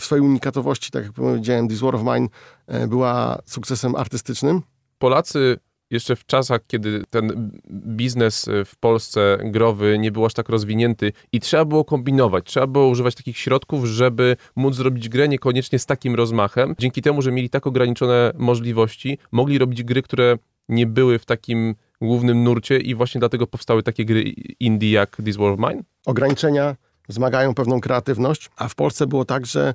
w 0.00 0.04
swojej 0.04 0.24
unikatowości, 0.24 0.90
tak 0.90 1.04
jak 1.04 1.12
powiedziałem, 1.12 1.68
This 1.68 1.80
War 1.80 1.94
of 1.94 2.02
Mine 2.02 2.28
e, 2.66 2.86
była 2.86 3.38
sukcesem 3.46 3.96
artystycznym. 3.96 4.62
Polacy 4.98 5.58
jeszcze 5.90 6.16
w 6.16 6.26
czasach, 6.26 6.60
kiedy 6.66 7.02
ten 7.10 7.50
biznes 7.70 8.48
w 8.64 8.76
Polsce 8.76 9.38
growy 9.44 9.98
nie 9.98 10.12
był 10.12 10.24
aż 10.24 10.34
tak 10.34 10.48
rozwinięty 10.48 11.12
i 11.32 11.40
trzeba 11.40 11.64
było 11.64 11.84
kombinować, 11.84 12.44
trzeba 12.46 12.66
było 12.66 12.88
używać 12.88 13.14
takich 13.14 13.38
środków, 13.38 13.84
żeby 13.84 14.36
móc 14.56 14.74
zrobić 14.74 15.08
grę 15.08 15.28
niekoniecznie 15.28 15.78
z 15.78 15.86
takim 15.86 16.14
rozmachem. 16.14 16.74
Dzięki 16.78 17.02
temu, 17.02 17.22
że 17.22 17.32
mieli 17.32 17.50
tak 17.50 17.66
ograniczone 17.66 18.32
możliwości, 18.34 19.18
mogli 19.32 19.58
robić 19.58 19.82
gry, 19.82 20.02
które 20.02 20.38
nie 20.68 20.86
były 20.86 21.18
w 21.18 21.24
takim 21.24 21.74
głównym 22.00 22.44
nurcie 22.44 22.78
i 22.78 22.94
właśnie 22.94 23.18
dlatego 23.18 23.46
powstały 23.46 23.82
takie 23.82 24.04
gry 24.04 24.22
indie 24.60 24.90
jak 24.90 25.16
This 25.24 25.36
War 25.36 25.52
of 25.52 25.58
Mine. 25.58 25.82
ograniczenia 26.06 26.76
wzmagają 27.08 27.54
pewną 27.54 27.80
kreatywność, 27.80 28.50
a 28.56 28.68
w 28.68 28.74
Polsce 28.74 29.06
było 29.06 29.24
tak, 29.24 29.46
że 29.46 29.74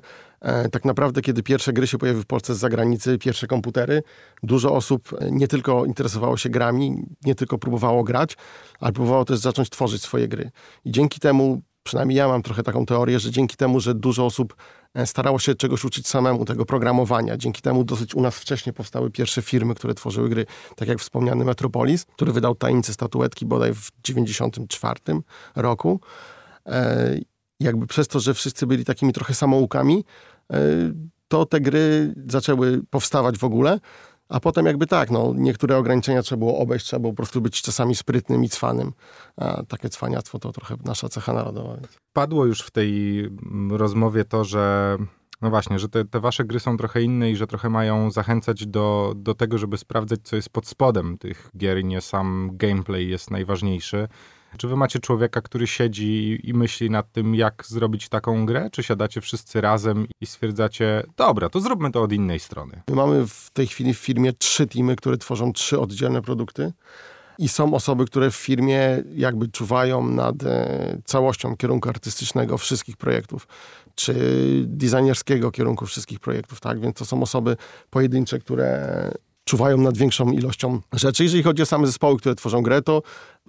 tak 0.72 0.84
naprawdę, 0.84 1.22
kiedy 1.22 1.42
pierwsze 1.42 1.72
gry 1.72 1.86
się 1.86 1.98
pojawiły 1.98 2.22
w 2.22 2.26
Polsce 2.26 2.54
z 2.54 2.58
zagranicy, 2.58 3.18
pierwsze 3.18 3.46
komputery, 3.46 4.02
dużo 4.42 4.74
osób 4.74 5.08
e, 5.18 5.30
nie 5.30 5.48
tylko 5.48 5.84
interesowało 5.84 6.36
się 6.36 6.48
grami, 6.48 7.02
nie 7.24 7.34
tylko 7.34 7.58
próbowało 7.58 8.04
grać, 8.04 8.36
ale 8.80 8.92
próbowało 8.92 9.24
też 9.24 9.38
zacząć 9.38 9.70
tworzyć 9.70 10.02
swoje 10.02 10.28
gry. 10.28 10.50
I 10.84 10.90
dzięki 10.92 11.20
temu, 11.20 11.62
przynajmniej 11.82 12.18
ja 12.18 12.28
mam 12.28 12.42
trochę 12.42 12.62
taką 12.62 12.86
teorię, 12.86 13.20
że 13.20 13.30
dzięki 13.30 13.56
temu, 13.56 13.80
że 13.80 13.94
dużo 13.94 14.26
osób 14.26 14.56
e, 14.94 15.06
starało 15.06 15.38
się 15.38 15.54
czegoś 15.54 15.84
uczyć 15.84 16.08
samemu, 16.08 16.44
tego 16.44 16.64
programowania, 16.64 17.36
dzięki 17.36 17.62
temu 17.62 17.84
dosyć 17.84 18.14
u 18.14 18.20
nas 18.20 18.38
wcześniej 18.38 18.72
powstały 18.72 19.10
pierwsze 19.10 19.42
firmy, 19.42 19.74
które 19.74 19.94
tworzyły 19.94 20.28
gry, 20.28 20.46
tak 20.76 20.88
jak 20.88 20.98
wspomniany 20.98 21.44
Metropolis, 21.44 22.04
który 22.04 22.32
wydał 22.32 22.54
tajemnicę 22.54 22.92
statuetki 22.92 23.46
bodaj 23.46 23.74
w 23.74 23.90
1994 24.02 25.20
roku. 25.56 26.00
Jakby 27.60 27.86
przez 27.86 28.08
to, 28.08 28.20
że 28.20 28.34
wszyscy 28.34 28.66
byli 28.66 28.84
takimi 28.84 29.12
trochę 29.12 29.34
samoukami, 29.34 30.04
e, 30.52 30.58
to 31.28 31.46
te 31.46 31.60
gry 31.60 32.14
zaczęły 32.26 32.82
powstawać 32.90 33.38
w 33.38 33.44
ogóle. 33.44 33.80
A 34.28 34.40
potem 34.40 34.66
jakby 34.66 34.86
tak, 34.86 35.10
no, 35.10 35.32
niektóre 35.36 35.76
ograniczenia 35.76 36.22
trzeba 36.22 36.38
było 36.38 36.58
obejść, 36.58 36.86
trzeba 36.86 37.00
było 37.00 37.12
po 37.12 37.16
prostu 37.16 37.40
być 37.40 37.62
czasami 37.62 37.94
sprytnym 37.94 38.44
i 38.44 38.48
cwanym. 38.48 38.92
A 39.36 39.62
takie 39.62 39.88
cwaniactwo 39.88 40.38
to 40.38 40.52
trochę 40.52 40.76
nasza 40.84 41.08
cecha 41.08 41.32
narodowa. 41.32 41.76
Padło 42.12 42.46
już 42.46 42.60
w 42.60 42.70
tej 42.70 43.20
mm, 43.20 43.72
rozmowie 43.72 44.24
to, 44.24 44.44
że 44.44 44.96
no 45.42 45.50
właśnie, 45.50 45.78
że 45.78 45.88
te, 45.88 46.04
te 46.04 46.20
wasze 46.20 46.44
gry 46.44 46.60
są 46.60 46.76
trochę 46.76 47.02
inne 47.02 47.30
i 47.30 47.36
że 47.36 47.46
trochę 47.46 47.70
mają 47.70 48.10
zachęcać 48.10 48.66
do, 48.66 49.12
do 49.16 49.34
tego, 49.34 49.58
żeby 49.58 49.78
sprawdzać, 49.78 50.20
co 50.22 50.36
jest 50.36 50.50
pod 50.50 50.66
spodem 50.66 51.18
tych 51.18 51.50
gier 51.56 51.84
nie 51.84 52.00
sam 52.00 52.50
gameplay 52.52 53.08
jest 53.08 53.30
najważniejszy. 53.30 54.08
Czy 54.58 54.68
wy 54.68 54.76
macie 54.76 54.98
człowieka, 54.98 55.40
który 55.40 55.66
siedzi 55.66 56.40
i 56.44 56.54
myśli 56.54 56.90
nad 56.90 57.12
tym, 57.12 57.34
jak 57.34 57.64
zrobić 57.66 58.08
taką 58.08 58.46
grę? 58.46 58.68
Czy 58.72 58.82
siadacie 58.82 59.20
wszyscy 59.20 59.60
razem 59.60 60.06
i 60.20 60.26
stwierdzacie, 60.26 61.02
dobra, 61.16 61.48
to 61.48 61.60
zróbmy 61.60 61.92
to 61.92 62.02
od 62.02 62.12
innej 62.12 62.40
strony? 62.40 62.82
My 62.88 62.94
mamy 62.94 63.26
w 63.26 63.50
tej 63.52 63.66
chwili 63.66 63.94
w 63.94 63.98
firmie 63.98 64.32
trzy 64.32 64.66
teamy, 64.66 64.96
które 64.96 65.16
tworzą 65.16 65.52
trzy 65.52 65.80
oddzielne 65.80 66.22
produkty. 66.22 66.72
I 67.38 67.48
są 67.48 67.74
osoby, 67.74 68.04
które 68.04 68.30
w 68.30 68.36
firmie 68.36 69.02
jakby 69.14 69.48
czuwają 69.48 70.08
nad 70.08 70.42
e, 70.42 70.98
całością 71.04 71.56
kierunku 71.56 71.88
artystycznego 71.88 72.58
wszystkich 72.58 72.96
projektów, 72.96 73.48
czy 73.94 74.14
designerskiego 74.66 75.50
kierunku 75.50 75.86
wszystkich 75.86 76.20
projektów, 76.20 76.60
tak? 76.60 76.80
Więc 76.80 76.96
to 76.96 77.04
są 77.04 77.22
osoby 77.22 77.56
pojedyncze, 77.90 78.38
które 78.38 79.10
czuwają 79.44 79.76
nad 79.76 79.96
większą 79.96 80.32
ilością 80.32 80.80
rzeczy. 80.92 81.22
Jeżeli 81.22 81.42
chodzi 81.42 81.62
o 81.62 81.66
same 81.66 81.86
zespoły, 81.86 82.18
które 82.18 82.34
tworzą 82.34 82.62
grę, 82.62 82.82
to 82.82 83.02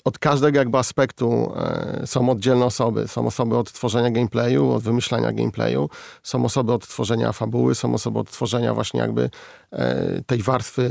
od 0.04 0.20
każdego 0.20 0.60
jakby 0.60 0.77
aspektu 0.77 1.54
e, 1.56 2.08
są 2.08 2.30
oddzielne 2.30 2.66
osoby. 2.66 3.08
Są 3.08 3.27
osoby 3.27 3.58
od 3.58 3.72
tworzenia 3.72 4.12
gameplayu, 4.12 4.72
od 4.72 4.84
wymyślania 4.84 5.32
gameplayu, 5.32 5.89
są 6.24 6.46
osoby 6.46 6.74
od 6.74 6.88
tworzenia 6.88 7.32
fabuły, 7.32 7.75
są 7.75 7.94
osoby 7.94 8.20
od 8.20 8.32
tworzenia 8.32 8.74
właśnie 8.74 9.00
jakby 9.00 9.30
e, 9.72 10.22
tej 10.25 10.44
warstwy 10.44 10.89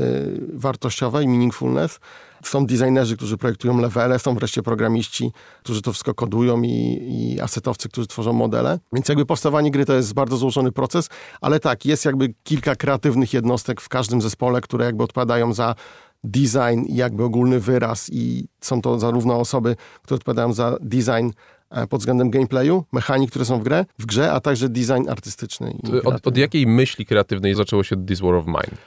wartościowej, 0.53 1.27
meaningfulness. 1.27 1.99
Są 2.43 2.65
designerzy, 2.65 3.17
którzy 3.17 3.37
projektują 3.37 3.77
levele, 3.77 4.19
są 4.19 4.35
wreszcie 4.35 4.63
programiści, 4.63 5.31
którzy 5.63 5.81
to 5.81 5.91
wszystko 5.91 6.13
kodują 6.13 6.61
i, 6.61 6.99
i 7.09 7.41
asetowcy, 7.41 7.89
którzy 7.89 8.07
tworzą 8.07 8.33
modele. 8.33 8.79
Więc 8.93 9.09
jakby 9.09 9.25
powstawanie 9.25 9.71
gry 9.71 9.85
to 9.85 9.93
jest 9.93 10.13
bardzo 10.13 10.37
złożony 10.37 10.71
proces, 10.71 11.09
ale 11.41 11.59
tak, 11.59 11.85
jest 11.85 12.05
jakby 12.05 12.33
kilka 12.43 12.75
kreatywnych 12.75 13.33
jednostek 13.33 13.81
w 13.81 13.89
każdym 13.89 14.21
zespole, 14.21 14.61
które 14.61 14.85
jakby 14.85 15.03
odpowiadają 15.03 15.53
za 15.53 15.75
design 16.23 16.81
i 16.85 16.95
jakby 16.95 17.23
ogólny 17.23 17.59
wyraz 17.59 18.09
i 18.13 18.47
są 18.61 18.81
to 18.81 18.99
zarówno 18.99 19.39
osoby, 19.39 19.75
które 20.01 20.15
odpowiadają 20.15 20.53
za 20.53 20.77
design 20.81 21.29
e, 21.69 21.87
pod 21.87 21.99
względem 21.99 22.29
gameplayu, 22.29 22.83
mechanik, 22.91 23.29
które 23.29 23.45
są 23.45 23.59
w 23.59 23.63
grze, 23.63 23.85
w 23.99 24.05
grze, 24.05 24.31
a 24.31 24.39
także 24.39 24.69
design 24.69 25.09
artystyczny. 25.09 25.77
Od, 26.05 26.27
od, 26.27 26.37
jakiej 26.37 26.67
myśli 26.67 27.05
kreatywnej 27.05 27.55
zaczęło 27.55 27.83
się 27.83 28.05
This 28.05 28.19
War 28.19 28.33
of 28.33 28.45
Mine? 28.45 28.77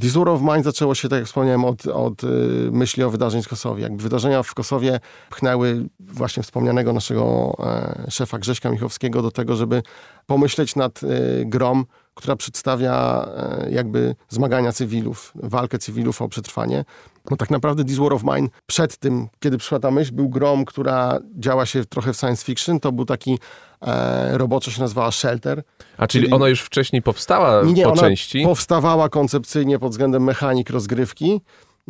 This 0.00 0.12
War 0.12 0.28
of 0.28 0.40
Mine 0.40 0.62
zaczęło 0.62 0.94
się, 0.94 1.08
tak 1.08 1.18
jak 1.18 1.26
wspomniałem, 1.26 1.64
od, 1.64 1.86
od 1.86 2.24
y, 2.24 2.26
myśli 2.72 3.02
o 3.02 3.10
wydarzeń 3.10 3.42
w 3.42 3.48
Kosowie. 3.48 3.82
Jakby 3.82 4.02
wydarzenia 4.02 4.42
w 4.42 4.54
Kosowie 4.54 5.00
pchnęły 5.30 5.88
właśnie 6.00 6.42
wspomnianego 6.42 6.92
naszego 6.92 7.56
e, 7.58 8.10
szefa 8.10 8.38
Grześka 8.38 8.70
Michowskiego 8.70 9.22
do 9.22 9.30
tego, 9.30 9.56
żeby 9.56 9.82
pomyśleć 10.26 10.76
nad 10.76 11.02
y, 11.02 11.06
grom, 11.46 11.86
która 12.16 12.36
przedstawia 12.36 13.26
e, 13.36 13.70
jakby 13.70 14.14
zmagania 14.28 14.72
cywilów, 14.72 15.32
walkę 15.34 15.78
cywilów 15.78 16.22
o 16.22 16.28
przetrwanie. 16.28 16.84
No 17.30 17.36
tak 17.36 17.50
naprawdę 17.50 17.84
This 17.84 17.98
War 17.98 18.12
of 18.12 18.22
Mine 18.24 18.48
przed 18.66 18.96
tym, 18.96 19.28
kiedy 19.40 19.58
przyszła 19.58 19.78
ta 19.80 19.90
myśl, 19.90 20.12
był 20.12 20.28
grom, 20.28 20.64
która 20.64 21.18
działa 21.38 21.66
się 21.66 21.84
trochę 21.84 22.12
w 22.12 22.16
science 22.16 22.44
fiction. 22.44 22.80
To 22.80 22.92
był 22.92 23.04
taki 23.04 23.38
e, 23.82 24.38
roboczo 24.38 24.70
się 24.70 24.80
nazywała 24.80 25.10
Shelter. 25.10 25.62
A 25.96 26.06
czyli, 26.06 26.24
czyli, 26.24 26.34
ona 26.34 26.48
już 26.48 26.60
wcześniej 26.60 27.02
powstała 27.02 27.62
nie, 27.64 27.84
po 27.84 27.92
ona 27.92 28.00
części? 28.00 28.42
powstawała 28.42 29.08
koncepcyjnie 29.08 29.78
pod 29.78 29.90
względem 29.90 30.24
mechanik 30.24 30.70
rozgrywki, 30.70 31.40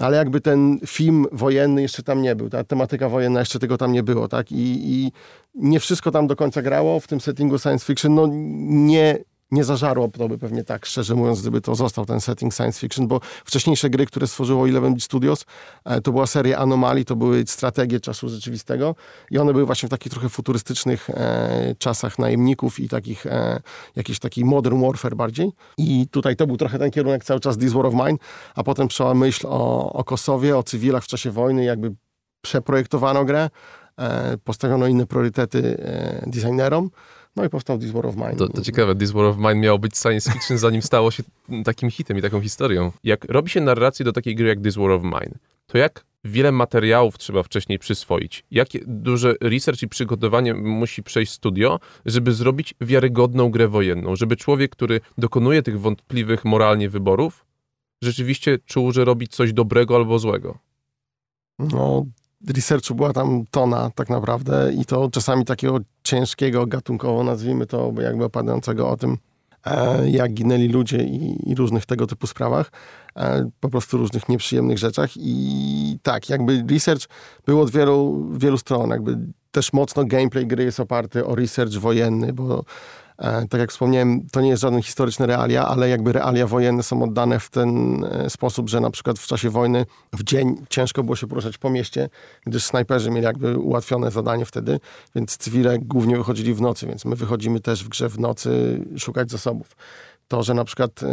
ale 0.01 0.17
jakby 0.17 0.41
ten 0.41 0.79
film 0.87 1.27
wojenny 1.33 1.83
jeszcze 1.83 2.03
tam 2.03 2.23
nie 2.23 2.37
był, 2.37 2.51
ta 2.51 2.65
tematyka 2.65 3.09
wojenna 3.09 3.41
jeszcze 3.41 3.59
tego 3.59 3.79
tam 3.79 3.93
nie 3.93 4.03
było, 4.03 4.29
tak? 4.29 4.53
I, 4.53 4.95
i 4.95 5.13
nie 5.55 5.81
wszystko 5.81 6.11
tam 6.11 6.27
do 6.27 6.37
końca 6.37 6.63
grało 6.63 7.01
w 7.01 7.07
tym 7.07 7.21
settingu 7.21 7.59
science 7.59 7.87
fiction, 7.87 8.15
no 8.15 8.29
nie 8.69 9.19
nie 9.51 9.65
zażarło 9.65 10.09
to 10.09 10.29
pewnie 10.39 10.65
tak, 10.65 10.87
szczerze 10.87 11.15
mówiąc, 11.15 11.41
gdyby 11.41 11.61
to 11.61 11.75
został 11.75 12.07
ten 12.07 12.21
setting 12.21 12.55
science 12.55 12.81
fiction, 12.81 13.09
bo 13.09 13.21
wcześniejsze 13.45 13.91
gry, 13.91 14.07
które 14.07 14.27
stworzyło 14.27 14.69
Eleven 14.69 15.01
Studios, 15.01 15.45
e, 15.85 16.01
to 16.01 16.13
była 16.13 16.27
seria 16.27 16.59
anomalii, 16.59 17.05
to 17.05 17.17
były 17.17 17.45
strategie 17.47 18.01
czasu 18.01 18.29
rzeczywistego 18.29 18.95
i 19.31 19.39
one 19.39 19.53
były 19.53 19.67
właśnie 19.67 19.87
w 19.87 19.91
takich 19.91 20.13
trochę 20.13 20.29
futurystycznych 20.29 21.11
e, 21.11 21.75
czasach 21.79 22.19
najemników 22.19 22.81
i 22.81 22.89
takich, 22.89 23.27
e, 23.27 23.61
jakiś 23.97 24.19
taki 24.19 24.45
modern 24.45 24.83
warfare 24.83 25.17
bardziej. 25.17 25.53
I 25.79 26.07
tutaj 26.11 26.37
to 26.37 26.47
był 26.47 26.57
trochę 26.57 26.79
ten 26.79 26.91
kierunek 26.91 27.25
cały 27.25 27.41
czas 27.41 27.59
This 27.59 27.73
War 27.73 27.87
of 27.87 27.95
Mine, 27.95 28.19
a 28.55 28.63
potem 28.63 28.89
przyszła 28.89 29.15
myśl 29.15 29.47
o, 29.47 29.93
o 29.93 30.05
Kosowie, 30.05 30.59
o 30.59 30.63
cywilach 30.63 31.05
w 31.05 31.07
czasie 31.07 31.31
wojny, 31.31 31.65
jakby 31.65 31.95
przeprojektowano 32.41 33.25
grę, 33.25 33.51
e, 33.99 34.39
postawiono 34.45 34.87
inne 34.87 35.07
priorytety 35.07 35.79
e, 35.79 36.31
designerom, 36.31 36.91
no 37.37 37.45
i 37.45 37.49
powstał 37.49 37.79
This 37.79 37.91
War 37.91 38.07
of 38.07 38.17
Mine. 38.17 38.37
To, 38.37 38.49
to 38.49 38.63
ciekawe, 38.63 38.95
This 38.95 39.11
War 39.11 39.25
of 39.25 39.37
Mine 39.37 39.55
miało 39.55 39.79
być 39.79 39.97
science 39.97 40.33
fiction, 40.33 40.59
zanim 40.59 40.83
stało 40.83 41.11
się 41.11 41.23
takim 41.65 41.91
hitem 41.91 42.19
i 42.19 42.23
taką 42.23 42.41
historią. 42.41 42.93
Jak 43.05 43.25
robi 43.25 43.51
się 43.51 43.61
narrację 43.61 44.05
do 44.05 44.13
takiej 44.13 44.35
gry 44.35 44.49
jak 44.49 44.61
This 44.61 44.77
War 44.77 44.91
of 44.91 45.03
Mine, 45.03 45.39
to 45.67 45.79
jak 45.79 46.05
wiele 46.25 46.53
materiałów 46.53 47.19
trzeba 47.19 47.43
wcześniej 47.43 47.79
przyswoić? 47.79 48.45
Jakie 48.51 48.81
duże 48.87 49.35
research 49.41 49.83
i 49.83 49.89
przygotowanie 49.89 50.55
musi 50.55 51.03
przejść 51.03 51.33
studio, 51.33 51.81
żeby 52.07 52.33
zrobić 52.33 52.75
wiarygodną 52.81 53.51
grę 53.51 53.69
wojenną? 53.69 54.17
Żeby 54.17 54.37
człowiek, 54.37 54.71
który 54.71 55.01
dokonuje 55.19 55.63
tych 55.63 55.81
wątpliwych 55.81 56.45
moralnie 56.45 56.89
wyborów, 56.89 57.47
rzeczywiście 58.03 58.59
czuł, 58.67 58.93
że 58.93 59.05
robi 59.05 59.29
coś 59.29 59.53
dobrego 59.53 59.97
albo 59.97 60.19
złego? 60.19 60.59
No, 61.59 62.07
researchu 62.55 62.95
była 62.95 63.13
tam 63.13 63.45
tona 63.51 63.91
tak 63.95 64.09
naprawdę 64.09 64.73
i 64.73 64.85
to 64.85 65.11
czasami 65.11 65.45
takiego 65.45 65.79
ciężkiego, 66.07 66.67
gatunkowo 66.67 67.25
nazwijmy 67.25 67.67
to, 67.67 67.93
jakby 68.01 68.25
opadającego 68.25 68.91
o 68.91 68.97
tym, 68.97 69.19
e, 69.67 70.11
jak 70.11 70.35
ginęli 70.35 70.69
ludzie 70.69 70.99
i, 70.99 71.51
i, 71.51 71.55
różnych 71.55 71.87
tego 71.87 72.07
typu 72.07 72.27
sprawach, 72.27 72.71
e, 73.17 73.51
po 73.61 73.69
prostu 73.69 73.97
różnych 73.97 74.29
nieprzyjemnych 74.29 74.79
rzeczach. 74.79 75.11
I 75.17 75.99
tak, 76.03 76.29
jakby 76.29 76.65
research 76.71 77.03
był 77.47 77.61
od 77.61 77.71
wielu, 77.71 78.29
wielu 78.39 78.59
stron, 78.59 78.91
jakby 78.91 79.19
też 79.51 79.73
mocno 79.73 80.05
gameplay 80.05 80.47
gry 80.47 80.65
jest 80.65 80.81
oparty 80.81 81.27
o 81.27 81.35
research 81.35 81.73
wojenny, 81.73 82.33
bo 82.33 82.65
tak 83.51 83.61
jak 83.61 83.71
wspomniałem, 83.71 84.27
to 84.33 84.41
nie 84.41 84.49
jest 84.49 84.63
żaden 84.63 84.83
historyczny 84.83 85.27
realia, 85.27 85.67
ale 85.67 85.89
jakby 85.89 86.13
realia 86.13 86.47
wojenne 86.47 86.83
są 86.83 87.03
oddane 87.03 87.41
w 87.41 87.51
ten 87.51 88.05
e, 88.05 88.31
sposób, 88.31 88.69
że 88.69 88.81
na 88.81 88.91
przykład 88.91 89.19
w 89.19 89.27
czasie 89.27 89.51
wojny 89.51 89.87
w 90.13 90.23
dzień 90.23 90.57
ciężko 90.69 91.03
było 91.03 91.17
się 91.17 91.27
poruszać 91.27 91.59
po 91.59 91.71
mieście, 91.71 92.09
gdyż 92.47 92.65
snajperzy 92.65 93.11
mieli 93.11 93.25
jakby 93.25 93.59
ułatwione 93.59 94.11
zadanie 94.11 94.45
wtedy, 94.45 94.81
więc 95.15 95.37
cywile 95.37 95.79
głównie 95.79 96.17
wychodzili 96.17 96.55
w 96.55 96.61
nocy, 96.61 96.87
więc 96.87 97.05
my 97.05 97.17
wychodzimy 97.17 97.61
też 97.61 97.85
w 97.85 97.89
grze 97.89 98.09
w 98.09 98.19
nocy 98.19 98.81
szukać 98.99 99.31
zasobów 99.31 99.77
to, 100.29 100.43
że 100.43 100.55
na 100.55 100.65
przykład 100.65 101.03
e, 101.03 101.07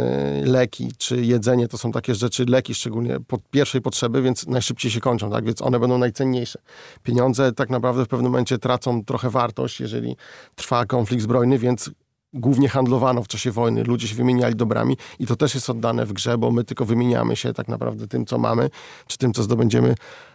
leki 0.44 0.92
czy 0.98 1.24
jedzenie 1.24 1.68
to 1.68 1.78
są 1.78 1.92
takie 1.92 2.14
rzeczy, 2.14 2.44
leki 2.44 2.74
szczególnie 2.74 3.20
pod 3.20 3.40
pierwszej 3.50 3.80
potrzeby, 3.80 4.22
więc 4.22 4.46
najszybciej 4.46 4.90
się 4.90 5.00
kończą, 5.00 5.30
tak? 5.30 5.44
Więc 5.44 5.62
one 5.62 5.80
będą 5.80 5.98
najcenniejsze. 5.98 6.58
Pieniądze 7.02 7.52
tak 7.52 7.70
naprawdę 7.70 8.04
w 8.04 8.08
pewnym 8.08 8.32
momencie 8.32 8.58
tracą 8.58 9.04
trochę 9.04 9.30
wartość, 9.30 9.80
jeżeli 9.80 10.16
trwa 10.54 10.86
konflikt 10.86 11.22
zbrojny, 11.22 11.58
więc 11.58 11.90
głównie 12.34 12.68
handlowano 12.68 13.22
w 13.22 13.28
czasie 13.28 13.50
wojny, 13.50 13.84
ludzie 13.84 14.08
się 14.08 14.14
wymieniali 14.14 14.54
dobrami 14.54 14.96
i 15.18 15.26
to 15.26 15.36
też 15.36 15.54
jest 15.54 15.70
oddane 15.70 16.06
w 16.06 16.12
grze, 16.12 16.38
bo 16.38 16.50
my 16.50 16.64
tylko 16.64 16.84
wymieniamy 16.84 17.36
się 17.36 17.52
tak 17.52 17.68
naprawdę 17.68 18.08
tym, 18.08 18.26
co 18.26 18.38
mamy, 18.38 18.70
czy 19.06 19.18
tym, 19.18 19.32
co 19.32 19.42
zdobędziemy 19.42 19.94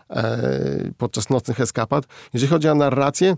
e, 0.09 0.91
podczas 0.97 1.29
nocnych 1.29 1.59
eskapad. 1.59 2.05
Jeżeli 2.33 2.49
chodzi 2.49 2.69
o 2.69 2.75
narrację, 2.75 3.35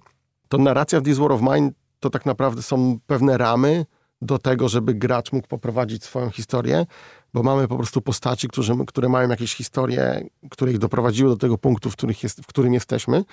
to 0.47 0.57
narracja 0.57 0.99
w 0.99 1.03
This 1.03 1.17
War 1.17 1.31
of 1.31 1.41
Mine 1.41 1.71
to 1.99 2.09
tak 2.09 2.25
naprawdę 2.25 2.61
są 2.61 2.99
pewne 3.07 3.37
ramy, 3.37 3.85
do 4.21 4.37
tego, 4.37 4.69
żeby 4.69 4.93
gracz 4.93 5.31
mógł 5.31 5.47
poprowadzić 5.47 6.03
swoją 6.03 6.29
historię, 6.29 6.85
bo 7.33 7.43
mamy 7.43 7.67
po 7.67 7.75
prostu 7.77 8.01
postaci, 8.01 8.47
którzy, 8.47 8.73
które 8.87 9.09
mają 9.09 9.29
jakieś 9.29 9.55
historie, 9.55 10.29
które 10.51 10.71
ich 10.71 10.77
doprowadziły 10.77 11.29
do 11.29 11.37
tego 11.37 11.57
punktu, 11.57 11.89
w, 11.89 12.23
jest, 12.23 12.41
w 12.41 12.47
którym 12.47 12.73
jesteśmy. 12.73 13.23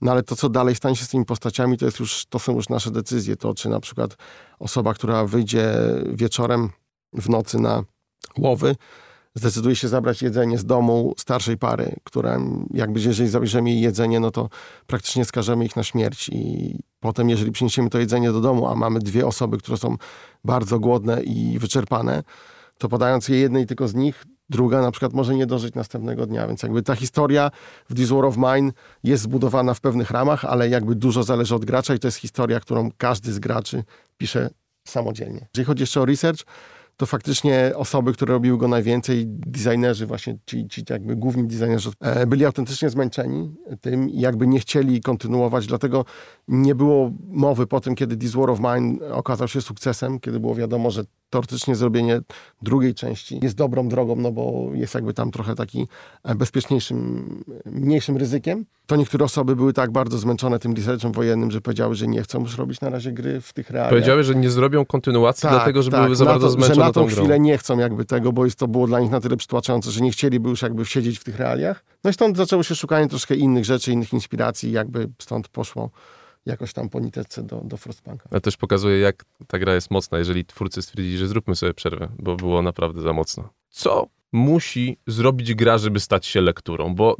No 0.00 0.12
ale 0.12 0.22
to, 0.22 0.36
co 0.36 0.48
dalej 0.48 0.74
stanie 0.74 0.96
się 0.96 1.04
z 1.04 1.08
tymi 1.08 1.24
postaciami, 1.24 1.78
to, 1.78 1.84
jest 1.84 2.00
już, 2.00 2.26
to 2.26 2.38
są 2.38 2.54
już 2.54 2.68
nasze 2.68 2.90
decyzje. 2.90 3.36
To, 3.36 3.54
czy 3.54 3.68
na 3.68 3.80
przykład 3.80 4.16
osoba, 4.58 4.94
która 4.94 5.24
wyjdzie 5.24 5.74
wieczorem 6.12 6.70
w 7.12 7.28
nocy 7.28 7.58
na 7.58 7.82
łowy, 8.38 8.76
zdecyduje 9.36 9.76
się 9.76 9.88
zabrać 9.88 10.22
jedzenie 10.22 10.58
z 10.58 10.64
domu 10.64 11.14
starszej 11.18 11.58
pary, 11.58 11.96
która 12.04 12.40
jakby 12.74 13.00
jeżeli 13.00 13.28
zabierzemy 13.28 13.70
jej 13.70 13.80
jedzenie, 13.80 14.20
no 14.20 14.30
to 14.30 14.48
praktycznie 14.86 15.24
skażemy 15.24 15.64
ich 15.64 15.76
na 15.76 15.82
śmierć 15.82 16.28
i 16.28 16.78
potem 17.00 17.30
jeżeli 17.30 17.52
przyniesiemy 17.52 17.90
to 17.90 17.98
jedzenie 17.98 18.32
do 18.32 18.40
domu, 18.40 18.68
a 18.68 18.74
mamy 18.74 18.98
dwie 18.98 19.26
osoby, 19.26 19.58
które 19.58 19.78
są 19.78 19.96
bardzo 20.44 20.78
głodne 20.78 21.22
i 21.22 21.58
wyczerpane, 21.58 22.22
to 22.78 22.88
podając 22.88 23.28
je 23.28 23.36
jednej 23.38 23.66
tylko 23.66 23.88
z 23.88 23.94
nich, 23.94 24.24
druga 24.50 24.82
na 24.82 24.90
przykład 24.90 25.12
może 25.12 25.34
nie 25.34 25.46
dożyć 25.46 25.74
następnego 25.74 26.26
dnia, 26.26 26.46
więc 26.46 26.62
jakby 26.62 26.82
ta 26.82 26.94
historia 26.94 27.50
w 27.90 27.94
This 27.94 28.08
War 28.08 28.24
of 28.24 28.36
Mine 28.36 28.72
jest 29.04 29.22
zbudowana 29.22 29.74
w 29.74 29.80
pewnych 29.80 30.10
ramach, 30.10 30.44
ale 30.44 30.68
jakby 30.68 30.94
dużo 30.94 31.22
zależy 31.22 31.54
od 31.54 31.64
gracza 31.64 31.94
i 31.94 31.98
to 31.98 32.08
jest 32.08 32.18
historia, 32.18 32.60
którą 32.60 32.90
każdy 32.98 33.32
z 33.32 33.38
graczy 33.38 33.84
pisze 34.18 34.50
samodzielnie. 34.88 35.46
Jeżeli 35.54 35.66
chodzi 35.66 35.82
jeszcze 35.82 36.00
o 36.00 36.04
research, 36.04 36.40
to 36.96 37.06
faktycznie 37.06 37.72
osoby, 37.74 38.12
które 38.12 38.34
robiły 38.34 38.58
go 38.58 38.68
najwięcej, 38.68 39.24
designerzy 39.26 40.06
właśnie, 40.06 40.38
ci, 40.46 40.68
ci 40.68 40.84
jakby 40.90 41.16
główni 41.16 41.46
designerzy, 41.46 41.90
e, 42.00 42.26
byli 42.26 42.44
autentycznie 42.44 42.90
zmęczeni 42.90 43.54
tym 43.80 44.10
i 44.10 44.20
jakby 44.20 44.46
nie 44.46 44.58
chcieli 44.60 45.00
kontynuować, 45.00 45.66
dlatego 45.66 46.04
nie 46.48 46.74
było 46.74 47.10
mowy 47.28 47.66
po 47.66 47.80
tym, 47.80 47.94
kiedy 47.94 48.16
This 48.16 48.32
War 48.32 48.50
of 48.50 48.60
Mine 48.60 49.12
okazał 49.12 49.48
się 49.48 49.60
sukcesem, 49.60 50.20
kiedy 50.20 50.40
było 50.40 50.54
wiadomo, 50.54 50.90
że 50.90 51.04
teoretycznie 51.30 51.76
zrobienie 51.76 52.20
drugiej 52.62 52.94
części 52.94 53.40
jest 53.42 53.56
dobrą 53.56 53.88
drogą, 53.88 54.16
no 54.16 54.32
bo 54.32 54.70
jest 54.74 54.94
jakby 54.94 55.14
tam 55.14 55.30
trochę 55.30 55.54
taki 55.54 55.88
e, 56.24 56.34
bezpieczniejszym, 56.34 57.44
mniejszym 57.66 58.16
ryzykiem. 58.16 58.66
To 58.86 58.96
niektóre 58.96 59.24
osoby 59.24 59.56
były 59.56 59.72
tak 59.72 59.90
bardzo 59.90 60.18
zmęczone 60.18 60.58
tym 60.58 60.74
researchem 60.74 61.12
wojennym, 61.12 61.50
że 61.50 61.60
powiedziały, 61.60 61.94
że 61.94 62.06
nie 62.06 62.22
chcą 62.22 62.40
już 62.40 62.58
robić 62.58 62.80
na 62.80 62.90
razie 62.90 63.12
gry 63.12 63.40
w 63.40 63.52
tych 63.52 63.70
realiach. 63.70 63.90
Powiedziały, 63.90 64.24
że 64.24 64.34
nie 64.34 64.50
zrobią 64.50 64.84
kontynuacji, 64.84 65.42
Tak, 65.42 65.52
dlatego 65.52 65.82
że 65.82 65.90
tak, 65.90 66.04
były 66.04 66.16
za 66.16 66.24
bardzo 66.24 66.46
to, 66.46 66.52
zmęczone 66.52 66.74
Że 66.74 66.80
na 66.80 66.86
tą 66.86 66.92
tą 66.92 67.06
grą. 67.06 67.16
chwilę 67.16 67.40
nie 67.40 67.58
chcą 67.58 67.78
jakby 67.78 68.04
tego, 68.04 68.32
bo 68.32 68.44
jest 68.44 68.58
to 68.58 68.68
było 68.68 68.86
dla 68.86 69.00
nich 69.00 69.10
na 69.10 69.20
tyle 69.20 69.36
przytłaczające, 69.36 69.90
że 69.90 70.00
nie 70.00 70.10
chcieliby 70.10 70.48
już 70.48 70.62
jakby 70.62 70.84
siedzieć 70.86 71.18
w 71.18 71.24
tych 71.24 71.36
realiach. 71.38 71.84
No 72.04 72.10
i 72.10 72.12
stąd 72.12 72.36
zaczęło 72.36 72.62
się 72.62 72.74
szukanie 72.74 73.08
troszkę 73.08 73.34
innych 73.34 73.64
rzeczy, 73.64 73.92
innych 73.92 74.12
inspiracji, 74.12 74.72
jakby 74.72 75.08
stąd 75.18 75.48
poszło 75.48 75.90
jakoś 76.46 76.72
tam 76.72 76.88
po 76.88 77.00
niteczce 77.00 77.42
do, 77.42 77.60
do 77.64 77.76
Frostpunka. 77.76 78.28
Ale 78.30 78.40
też 78.40 78.56
pokazuje, 78.56 78.98
jak 78.98 79.24
ta 79.46 79.58
gra 79.58 79.74
jest 79.74 79.90
mocna, 79.90 80.18
jeżeli 80.18 80.44
twórcy 80.44 80.82
stwierdzili, 80.82 81.18
że 81.18 81.28
zróbmy 81.28 81.56
sobie 81.56 81.74
przerwę, 81.74 82.08
bo 82.18 82.36
było 82.36 82.62
naprawdę 82.62 83.02
za 83.02 83.12
mocno. 83.12 83.48
Co 83.70 84.06
musi 84.32 84.98
zrobić 85.06 85.54
gra, 85.54 85.78
żeby 85.78 86.00
stać 86.00 86.26
się 86.26 86.40
lekturą? 86.40 86.94
Bo 86.94 87.16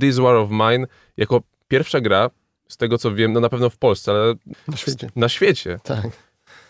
This 0.00 0.16
War 0.18 0.34
of 0.36 0.50
Mine, 0.50 0.86
jako 1.16 1.42
pierwsza 1.68 2.00
gra, 2.00 2.30
z 2.68 2.76
tego 2.76 2.98
co 2.98 3.14
wiem, 3.14 3.32
no 3.32 3.40
na 3.40 3.48
pewno 3.48 3.70
w 3.70 3.76
Polsce, 3.76 4.10
ale 4.12 4.34
Na 4.68 4.76
świecie. 4.76 5.10
na 5.16 5.28
świecie, 5.28 5.78
Tak. 5.84 6.06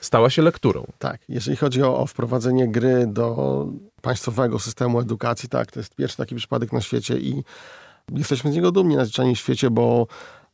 stała 0.00 0.31
się 0.31 0.43
lekturą. 0.43 0.85
Tak, 0.99 1.21
jeżeli 1.29 1.57
chodzi 1.57 1.83
o, 1.83 1.99
o 1.99 2.07
wprowadzenie 2.07 2.69
gry 2.69 3.07
do 3.07 3.67
państwowego 4.03 4.59
systemu 4.59 5.00
edukacji, 5.00 5.49
tak, 5.49 5.73
to 5.73 5.81
jest 5.81 5.95
pierwszy 5.95 6.17
taki 6.17 6.35
przypadek 6.35 6.73
na 6.73 6.81
świecie 6.81 7.19
i 7.19 7.43
jesteśmy 8.12 8.53
z 8.53 8.55
niego 8.55 8.73
dumni 8.73 8.97
na 8.97 9.05
zwyczajnym 9.05 9.37
świecie, 9.37 9.71
bo 9.71 10.07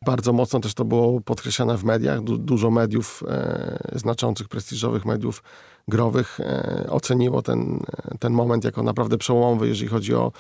bardzo 0.05 0.33
mocno 0.33 0.61
też 0.61 0.75
to 0.75 0.85
było 0.85 1.21
podkreślane 1.21 1.77
w 1.77 1.85
mediach. 1.85 2.21
Du 2.21 2.39
dużo 2.39 2.71
mediów, 2.71 3.23
e, 3.29 3.91
znaczących, 3.95 4.49
prestiżowych 4.49 5.05
mediów 5.05 5.43
growych 5.89 6.41
e, 6.41 6.87
oceniło 6.91 7.43
ten, 7.43 7.81
ten 8.21 8.33
moment 8.33 8.65
jako 8.65 8.83
naprawdę 8.83 9.19
przełomowy, 9.19 9.69
jeżeli 9.69 9.89
chodzi 9.89 10.15
o 10.15 10.33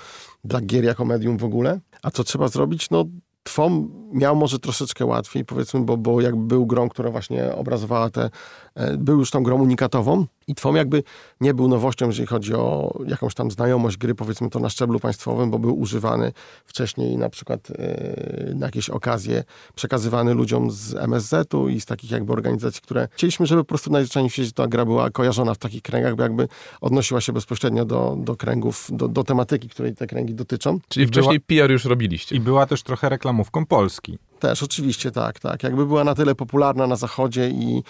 dla 0.44 0.60
gier 0.60 0.84
jako 0.84 1.04
medium 1.04 1.38
w 1.38 1.44
ogóle. 1.44 1.80
A 2.02 2.10
co 2.10 2.24
trzeba 2.24 2.48
zrobić? 2.48 2.90
No 2.90 3.04
Twom 3.42 3.90
miał 4.12 4.36
może 4.36 4.58
troszeczkę 4.58 5.06
łatwiej, 5.06 5.44
powiedzmy, 5.44 5.80
bo, 5.80 5.96
bo 5.96 6.20
jakby 6.20 6.46
był 6.46 6.66
grą, 6.66 6.88
która 6.88 7.10
właśnie 7.10 7.54
obrazowała 7.54 8.10
te, 8.10 8.30
e, 8.74 8.96
był 8.96 9.18
już 9.18 9.30
tą 9.30 9.42
grą 9.42 9.62
unikatową 9.62 10.26
i 10.50 10.54
Twom 10.54 10.76
jakby 10.76 11.02
nie 11.40 11.54
był 11.54 11.68
nowością, 11.68 12.06
jeżeli 12.06 12.26
chodzi 12.26 12.54
o 12.54 12.94
jakąś 13.06 13.34
tam 13.34 13.50
znajomość 13.50 13.96
gry, 13.96 14.14
powiedzmy 14.14 14.50
to 14.50 14.58
na 14.58 14.70
szczeblu 14.70 15.00
państwowym, 15.00 15.50
bo 15.50 15.58
był 15.58 15.80
używany 15.80 16.32
wcześniej 16.66 17.16
na 17.18 17.28
przykład 17.28 17.70
e, 17.70 18.54
na 18.54 18.66
jakieś 18.66 18.90
okazje, 18.90 19.44
przekazywany 19.74 20.34
ludziom 20.34 20.70
z 20.70 20.94
MSZ-u 20.94 21.68
i 21.68 21.80
z 21.80 21.86
takich 21.86 22.10
jakby 22.10 22.32
organizacji, 22.32 22.82
które 22.82 23.08
chcieliśmy, 23.12 23.46
żeby 23.46 23.62
po 23.64 23.68
prostu 23.68 23.90
najzwyczajniej 23.92 24.30
w 24.30 24.32
świecie 24.32 24.52
ta 24.52 24.66
gra 24.66 24.84
była 24.84 25.10
kojarzona 25.10 25.54
w 25.54 25.58
takich 25.58 25.82
kręgach, 25.82 26.16
bo 26.16 26.22
jakby 26.22 26.48
odnosiła 26.80 27.20
się 27.20 27.32
bezpośrednio 27.32 27.84
do, 27.84 28.16
do 28.18 28.36
kręgów, 28.36 28.88
do, 28.92 29.08
do 29.08 29.24
tematyki, 29.24 29.68
której 29.68 29.94
te 29.94 30.06
kręgi 30.06 30.34
dotyczą. 30.34 30.78
Czyli 30.88 31.06
Była- 31.06 31.12
wcześniej 31.12 31.40
PR 31.40 31.70
już 31.70 31.84
robiliście. 31.84 32.36
I 32.36 32.40
była 32.40 32.66
też 32.66 32.82
trochę 32.82 33.08
reklamówką 33.08 33.66
Polski. 33.66 34.18
Też, 34.40 34.62
oczywiście, 34.62 35.10
tak, 35.10 35.40
tak. 35.40 35.62
Jakby 35.62 35.86
była 35.86 36.04
na 36.04 36.14
tyle 36.14 36.34
popularna 36.34 36.86
na 36.86 36.96
zachodzie 36.96 37.48
i 37.48 37.82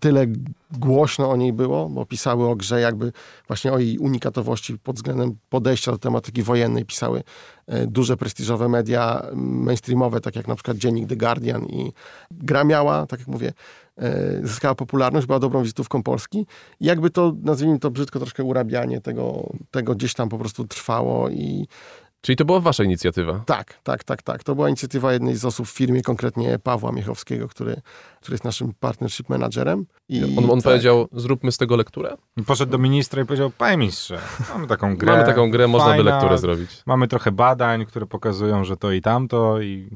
tyle 0.00 0.26
głośno 0.70 1.30
o 1.30 1.36
niej 1.36 1.52
było, 1.52 1.88
bo 1.88 2.06
pisały 2.06 2.48
o 2.48 2.56
grze 2.56 2.80
jakby 2.80 3.12
właśnie 3.46 3.72
o 3.72 3.78
jej 3.78 3.98
unikatowości 3.98 4.78
pod 4.78 4.96
względem 4.96 5.36
podejścia 5.48 5.92
do 5.92 5.98
tematyki 5.98 6.42
wojennej 6.42 6.84
pisały 6.84 7.22
e, 7.66 7.86
duże 7.86 8.16
prestiżowe 8.16 8.68
media 8.68 9.22
mainstreamowe, 9.34 10.20
tak 10.20 10.36
jak 10.36 10.48
na 10.48 10.54
przykład 10.54 10.76
dziennik 10.76 11.08
The 11.08 11.16
Guardian 11.16 11.66
i 11.66 11.92
gra 12.30 12.64
miała, 12.64 13.06
tak 13.06 13.20
jak 13.20 13.28
mówię, 13.28 13.52
e, 13.98 14.40
zyskała 14.42 14.74
popularność, 14.74 15.26
była 15.26 15.38
dobrą 15.38 15.62
wizytówką 15.62 16.02
Polski 16.02 16.46
i 16.80 16.86
jakby 16.86 17.10
to, 17.10 17.32
nazwijmy 17.42 17.78
to 17.78 17.90
brzydko, 17.90 18.18
troszkę 18.18 18.44
urabianie 18.44 19.00
tego, 19.00 19.52
tego 19.70 19.94
gdzieś 19.94 20.14
tam 20.14 20.28
po 20.28 20.38
prostu 20.38 20.64
trwało 20.64 21.28
i 21.28 21.66
Czyli 22.20 22.36
to 22.36 22.44
była 22.44 22.60
wasza 22.60 22.84
inicjatywa. 22.84 23.42
tak, 23.46 23.80
tak, 23.82 24.04
tak, 24.04 24.22
tak. 24.22 24.44
To 24.44 24.54
była 24.54 24.68
inicjatywa 24.68 25.12
jednej 25.12 25.36
z 25.36 25.44
osób 25.44 25.66
w 25.66 25.70
firmie, 25.70 26.02
konkretnie 26.02 26.58
Pawła 26.58 26.92
Miechowskiego, 26.92 27.48
który, 27.48 27.80
który 28.20 28.34
jest 28.34 28.44
naszym 28.44 28.72
partnership 28.80 29.28
managerem. 29.28 29.86
I 30.08 30.24
On, 30.38 30.50
on 30.50 30.58
tak, 30.58 30.64
powiedział, 30.64 31.08
zróbmy 31.12 31.52
z 31.52 31.56
tego 31.56 31.76
lekturę? 31.76 32.16
I 32.36 32.42
poszedł 32.42 32.72
do 32.72 32.78
ministra 32.78 33.22
i 33.22 33.26
powiedział, 33.26 33.50
panie 33.50 33.76
ministrze, 33.76 34.18
mamy 34.54 34.66
taką 34.66 34.96
grę. 34.96 35.12
Mamy 35.12 35.24
taką 35.24 35.50
grę, 35.50 35.68
można 35.68 35.88
by 35.88 35.96
fajna, 35.96 36.10
lekturę 36.10 36.38
zrobić. 36.38 36.82
Mamy 36.86 37.08
trochę 37.08 37.32
badań, 37.32 37.86
które 37.86 38.06
pokazują, 38.06 38.64
że 38.64 38.76
to 38.76 38.92
i 38.92 39.02
tamto 39.02 39.60
i 39.60 39.90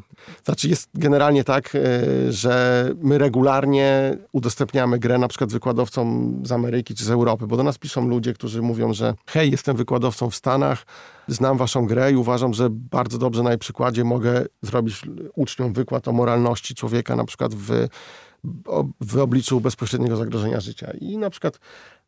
Znaczy 0.45 0.69
jest 0.69 0.91
generalnie 0.95 1.45
tak, 1.45 1.75
e, 1.75 2.33
że 2.33 2.89
my 3.03 3.19
regularnie 3.19 4.17
udostępniamy 4.33 4.99
grę 4.99 5.19
na 5.19 5.29
przykład 5.29 5.53
wykładowcom 5.53 6.35
z 6.45 6.53
Ameryki 6.53 6.95
czy 6.95 7.05
z 7.05 7.11
Europy, 7.11 7.47
bo 7.47 7.57
do 7.57 7.63
nas 7.63 7.79
piszą 7.79 8.09
ludzie, 8.09 8.33
którzy 8.33 8.63
mówią, 8.63 8.93
że 8.93 9.15
hej, 9.27 9.51
jestem 9.51 9.77
wykładowcą 9.77 10.31
w 10.31 10.35
Stanach, 10.35 10.85
znam 11.29 11.57
waszą 11.57 11.87
grę 11.87 12.13
i 12.13 12.17
uważam, 12.17 12.55
że 12.55 12.69
bardzo 12.71 13.19
dobrze 13.19 13.43
na 13.43 13.51
jej 13.51 13.59
przykładzie 13.59 14.05
mogę 14.05 14.45
zrobić 14.63 15.03
uczniom 15.35 15.73
wykład 15.73 16.09
o 16.09 16.13
moralności 16.13 16.75
człowieka 16.75 17.17
na 17.17 17.25
przykład 17.25 17.55
w, 17.55 17.89
w 19.01 19.19
obliczu 19.19 19.61
bezpośredniego 19.61 20.17
zagrożenia 20.17 20.61
życia. 20.61 20.93
I 21.01 21.19
na 21.19 21.31
przykład 21.31 21.59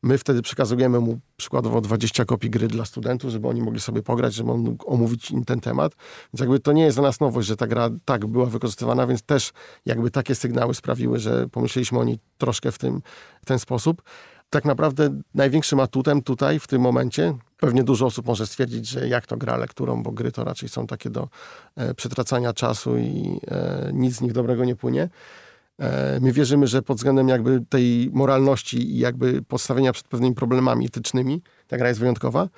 my 0.03 0.18
wtedy 0.18 0.42
przekazujemy 0.42 1.00
mu 1.00 1.20
przykładowo 1.37 1.81
20 1.81 2.24
kopii 2.24 2.50
gry 2.50 2.68
dla 2.68 2.85
studentów, 2.85 3.31
żeby 3.31 3.48
oni 3.48 3.62
mogli 3.62 3.81
sobie 3.81 4.03
pograć, 4.03 4.35
żeby 4.35 4.50
on 4.50 4.61
mógł 4.61 4.90
omówić 4.90 5.31
im 5.31 5.44
ten 5.44 5.61
temat. 5.61 5.92
Więc 6.33 6.40
jakby 6.40 6.61
to 6.61 6.72
nie 6.72 6.83
jest 6.83 6.96
dla 6.96 7.03
nas 7.03 7.20
nowość, 7.20 7.48
że 7.48 7.57
ta 7.57 7.66
gra 7.66 7.90
tak 8.05 8.27
była 8.27 8.46
wykorzystywana, 8.46 9.07
więc 9.07 9.22
też 9.22 9.53
jakby 9.87 10.11
takie 10.11 10.35
sygnały 10.35 10.74
sprawiły, 10.74 11.18
że 11.18 11.48
pomyśleliśmy 11.48 11.98
o 11.98 12.05
niej 12.05 12.18
troszkę 12.38 12.72
w, 12.72 12.79
tym, 12.79 13.03
w 13.42 13.46
ten 13.46 13.59
sposób. 13.59 14.03
Tak 14.50 14.64
naprawdę 14.64 15.20
największym 15.35 15.81
atutem 15.81 16.22
tutaj 16.22 16.61
w 16.61 16.66
tym 16.66 16.83
momencie, 16.83 17.35
pewnie 17.64 17.85
dużo 17.85 18.07
osób 18.07 18.27
może 18.27 18.46
stwierdzić, 18.46 18.88
że 18.88 19.09
jak 19.09 19.27
to 19.27 19.37
gra 19.37 19.57
lekturą, 19.57 20.03
bo 20.03 20.12
gry 20.12 20.33
to 20.33 20.44
raczej 20.44 20.68
są 20.68 20.87
takie 20.87 21.11
do 21.11 21.29
e, 21.77 21.94
przetracania 21.94 22.53
czasu 22.53 22.96
i 22.96 23.40
e, 23.48 23.90
nic 23.92 24.16
z 24.16 24.20
nich 24.20 24.33
dobrego 24.33 24.64
nie 24.64 24.77
płynie. 24.77 25.09
E, 25.79 26.18
My 26.20 26.33
wierzymy, 26.33 26.66
że 26.66 26.83
pod 26.83 26.96
względem 26.96 27.29
jakby 27.29 27.64
tej 27.68 28.11
moralności 28.12 28.90
i 28.92 28.98
jakby 28.98 29.42
postawienia 29.42 29.92
przed 29.92 30.09
pewnymi 30.09 30.35
problemami 30.35 30.87
etycznymi, 30.87 31.42
ta 31.66 31.79
gra 31.79 31.88
jest 31.88 32.00
wyjątkowa. 32.00 32.48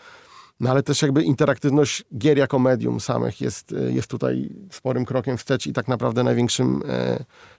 No 0.60 0.70
ale 0.70 0.82
też 0.82 1.02
jakby 1.02 1.22
interaktywność 1.22 2.04
gier 2.18 2.38
jako 2.38 2.58
medium 2.58 3.00
samych 3.00 3.40
jest, 3.40 3.74
jest 3.88 4.10
tutaj 4.10 4.50
sporym 4.70 5.04
krokiem 5.04 5.36
wstecz 5.36 5.66
i 5.66 5.72
tak 5.72 5.88
naprawdę 5.88 6.22
największym, 6.22 6.82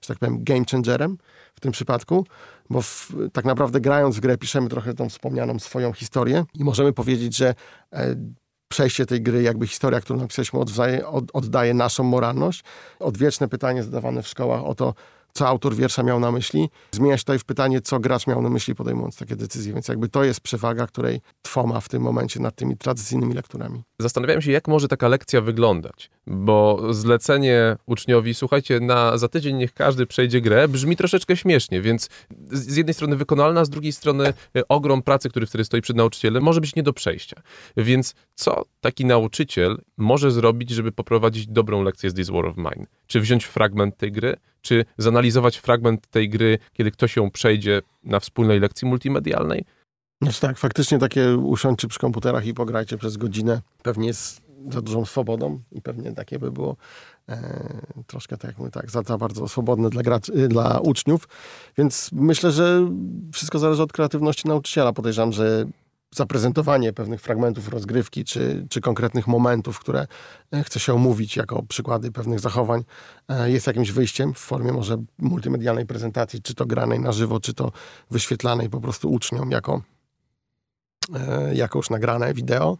że 0.01 0.07
tak 0.07 0.19
powiem, 0.19 0.43
game 0.43 0.65
changerem 0.71 1.17
w 1.55 1.59
tym 1.59 1.71
przypadku, 1.71 2.25
bo 2.69 2.81
w, 2.81 3.11
tak 3.33 3.45
naprawdę 3.45 3.81
grając 3.81 4.17
w 4.17 4.19
grę 4.19 4.37
piszemy 4.37 4.69
trochę 4.69 4.93
tą 4.93 5.09
wspomnianą 5.09 5.59
swoją 5.59 5.93
historię 5.93 6.45
i 6.53 6.63
możemy 6.63 6.93
powiedzieć, 6.93 7.37
że 7.37 7.55
e, 7.93 8.15
przejście 8.67 9.05
tej 9.05 9.21
gry, 9.21 9.41
jakby 9.41 9.67
historia, 9.67 10.01
którą 10.01 10.19
napisaliśmy, 10.19 10.59
oddaje 11.33 11.73
naszą 11.73 12.03
moralność. 12.03 12.63
Odwieczne 12.99 13.47
pytanie 13.47 13.83
zadawane 13.83 14.23
w 14.23 14.27
szkołach 14.27 14.65
o 14.65 14.75
to, 14.75 14.93
co 15.37 15.47
autor 15.47 15.75
wiersza 15.75 16.03
miał 16.03 16.19
na 16.19 16.31
myśli, 16.31 16.69
zmienia 16.91 17.17
się 17.17 17.23
tutaj 17.23 17.39
w 17.39 17.45
pytanie, 17.45 17.81
co 17.81 17.99
gracz 17.99 18.27
miał 18.27 18.41
na 18.41 18.49
myśli, 18.49 18.75
podejmując 18.75 19.17
takie 19.17 19.35
decyzje. 19.35 19.73
Więc 19.73 19.87
jakby 19.87 20.09
to 20.09 20.23
jest 20.23 20.41
przewaga, 20.41 20.87
której 20.87 21.21
Two 21.41 21.67
ma 21.67 21.79
w 21.79 21.89
tym 21.89 22.01
momencie 22.01 22.39
nad 22.39 22.55
tymi 22.55 22.77
tradycyjnymi 22.77 23.33
lekturami. 23.33 23.83
Zastanawiałem 23.99 24.41
się, 24.41 24.51
jak 24.51 24.67
może 24.67 24.87
taka 24.87 25.07
lekcja 25.07 25.41
wyglądać, 25.41 26.09
bo 26.27 26.81
zlecenie 26.93 27.75
uczniowi, 27.85 28.33
słuchajcie, 28.33 28.79
na, 28.79 29.17
za 29.17 29.27
tydzień 29.27 29.55
niech 29.55 29.73
każdy 29.73 30.05
przejdzie 30.05 30.41
grę, 30.41 30.67
brzmi 30.67 30.95
troszeczkę 30.95 31.37
śmiesznie, 31.37 31.81
więc 31.81 32.09
z 32.51 32.77
z 32.77 32.79
jednej 32.79 32.93
strony 32.93 33.15
wykonalna, 33.15 33.65
z 33.65 33.69
drugiej 33.69 33.91
strony 33.91 34.33
e, 34.57 34.67
ogrom 34.67 35.01
pracy, 35.01 35.29
który 35.29 35.45
wtedy 35.45 35.65
stoi 35.65 35.81
przed 35.81 35.97
nauczycielem, 35.97 36.43
może 36.43 36.61
być 36.61 36.75
nie 36.75 36.83
do 36.83 36.93
przejścia. 36.93 37.41
Więc 37.77 38.15
co 38.35 38.65
taki 38.81 39.05
nauczyciel 39.05 39.81
może 39.97 40.31
zrobić, 40.31 40.69
żeby 40.69 40.91
poprowadzić 40.91 41.47
dobrą 41.47 41.83
lekcję 41.83 42.09
z 42.09 42.13
This 42.13 42.29
War 42.29 42.45
of 42.45 42.57
Mine? 42.57 42.85
Czy 43.07 43.21
wziąć 43.21 43.45
fragment 43.45 43.97
tej 43.97 44.11
gry, 44.11 44.37
czy 44.67 44.85
zanalizować 44.97 45.57
fragment 45.57 46.07
tej 46.07 46.29
gry, 46.29 46.57
kiedy 46.73 46.91
ktoś 46.91 47.15
ją 47.15 47.31
przejdzie 47.31 47.81
na 48.03 48.19
wspólnej 48.19 48.59
lekcji 48.59 48.87
multimedialnej? 48.87 49.65
Znaczy 50.21 50.41
tak, 50.41 50.57
faktycznie 50.57 50.99
takie 50.99 51.37
usiądźcie 51.37 51.87
przy 51.87 51.99
komputerach 51.99 52.45
i 52.45 52.53
pograjcie 52.53 52.97
przez 52.97 53.17
godzinę 53.17 53.61
pewnie 53.83 54.07
jest 54.07 54.41
za 54.71 54.81
dużą 54.81 55.05
swobodą 55.05 55.59
i 55.71 55.81
pewnie 55.81 56.11
takie 56.11 56.39
by 56.39 56.51
było 56.51 56.75
e, 57.29 57.37
troszkę 58.07 58.37
tak 58.37 58.57
mówię, 58.57 58.71
tak, 58.71 58.91
za, 58.91 59.01
za 59.01 59.17
bardzo 59.17 59.47
swobodne 59.47 59.89
dla, 59.89 60.19
y, 60.35 60.47
dla 60.47 60.79
uczniów. 60.79 61.27
Więc 61.77 62.09
myślę, 62.13 62.51
że 62.51 62.91
wszystko 63.33 63.59
zależy 63.59 63.83
od 63.83 63.93
kreatywności 63.93 64.47
nauczyciela. 64.47 64.93
Podejrzewam, 64.93 65.31
że 65.31 65.65
zaprezentowanie 66.15 66.93
pewnych 66.93 67.21
fragmentów 67.21 67.69
rozgrywki, 67.69 68.25
czy, 68.25 68.65
czy 68.69 68.81
konkretnych 68.81 69.27
momentów, 69.27 69.79
które 69.79 70.07
e, 70.51 70.63
chce 70.63 70.79
się 70.79 70.93
omówić 70.93 71.35
jako 71.35 71.63
przykłady 71.63 72.11
pewnych 72.11 72.39
zachowań, 72.39 72.83
e, 73.27 73.51
jest 73.51 73.67
jakimś 73.67 73.91
wyjściem 73.91 74.33
w 74.33 74.37
formie 74.37 74.73
może 74.73 74.97
multimedialnej 75.19 75.85
prezentacji, 75.85 76.41
czy 76.41 76.55
to 76.55 76.65
granej 76.65 76.99
na 76.99 77.11
żywo, 77.11 77.39
czy 77.39 77.53
to 77.53 77.71
wyświetlanej 78.11 78.69
po 78.69 78.81
prostu 78.81 79.11
uczniom 79.11 79.51
jako 79.51 79.81
e, 81.15 81.55
jako 81.55 81.79
już 81.79 81.89
nagrane 81.89 82.33
wideo. 82.33 82.77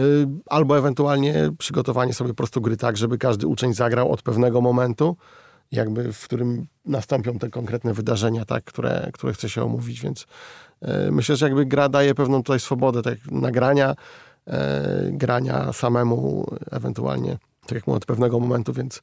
Y, 0.00 0.26
Albo 0.46 0.78
ewentualnie 0.78 1.50
przygotowanie 1.58 2.14
sobie 2.14 2.30
po 2.30 2.36
prostu 2.36 2.60
gry 2.60 2.76
tak, 2.76 2.96
żeby 2.96 3.18
każdy 3.18 3.46
uczeń 3.46 3.74
zagrał 3.74 4.12
od 4.12 4.22
pewnego 4.22 4.60
momentu, 4.60 5.16
jakby 5.72 6.12
w 6.12 6.24
którym 6.24 6.66
nastąpią 6.84 7.38
te 7.38 7.50
konkretne 7.50 7.94
wydarzenia, 7.94 8.44
tak, 8.44 8.64
które, 8.64 9.10
które 9.12 9.32
chce 9.32 9.48
się 9.48 9.62
omówić, 9.64 10.00
więc 10.00 10.26
myślę, 11.10 11.36
że 11.36 11.46
jakby 11.46 11.66
gra 11.66 11.88
daje 11.88 12.14
pewną 12.14 12.42
tutaj 12.42 12.60
swobodę 12.60 13.02
tak, 13.02 13.18
nagrania, 13.30 13.94
e, 14.46 15.08
grania 15.10 15.72
samemu, 15.72 16.46
ewentualnie, 16.70 17.38
tak 17.66 17.72
jak 17.72 17.86
mówię, 17.86 17.96
od 17.96 18.06
pewnego 18.06 18.40
momentu, 18.40 18.72
więc 18.72 18.98
e, 18.98 19.00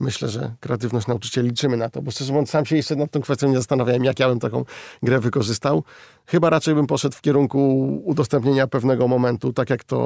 myślę, 0.00 0.28
że 0.28 0.54
kreatywność 0.60 1.06
nauczycieli 1.06 1.48
liczymy 1.48 1.76
na 1.76 1.88
to, 1.88 2.02
bo 2.02 2.10
szczerze 2.10 2.32
mówiąc, 2.32 2.50
sam 2.50 2.66
się 2.66 2.76
jeszcze 2.76 2.96
nad 2.96 3.10
tą 3.10 3.20
kwestią 3.20 3.48
nie 3.48 3.56
zastanawiałem, 3.56 4.04
jak 4.04 4.20
ja 4.20 4.28
bym 4.28 4.40
taką 4.40 4.64
grę 5.02 5.20
wykorzystał. 5.20 5.82
Chyba 6.26 6.50
raczej 6.50 6.74
bym 6.74 6.86
poszedł 6.86 7.16
w 7.16 7.20
kierunku 7.20 7.58
udostępnienia 8.04 8.66
pewnego 8.66 9.08
momentu, 9.08 9.52
tak 9.52 9.70
jak 9.70 9.84
to, 9.84 9.96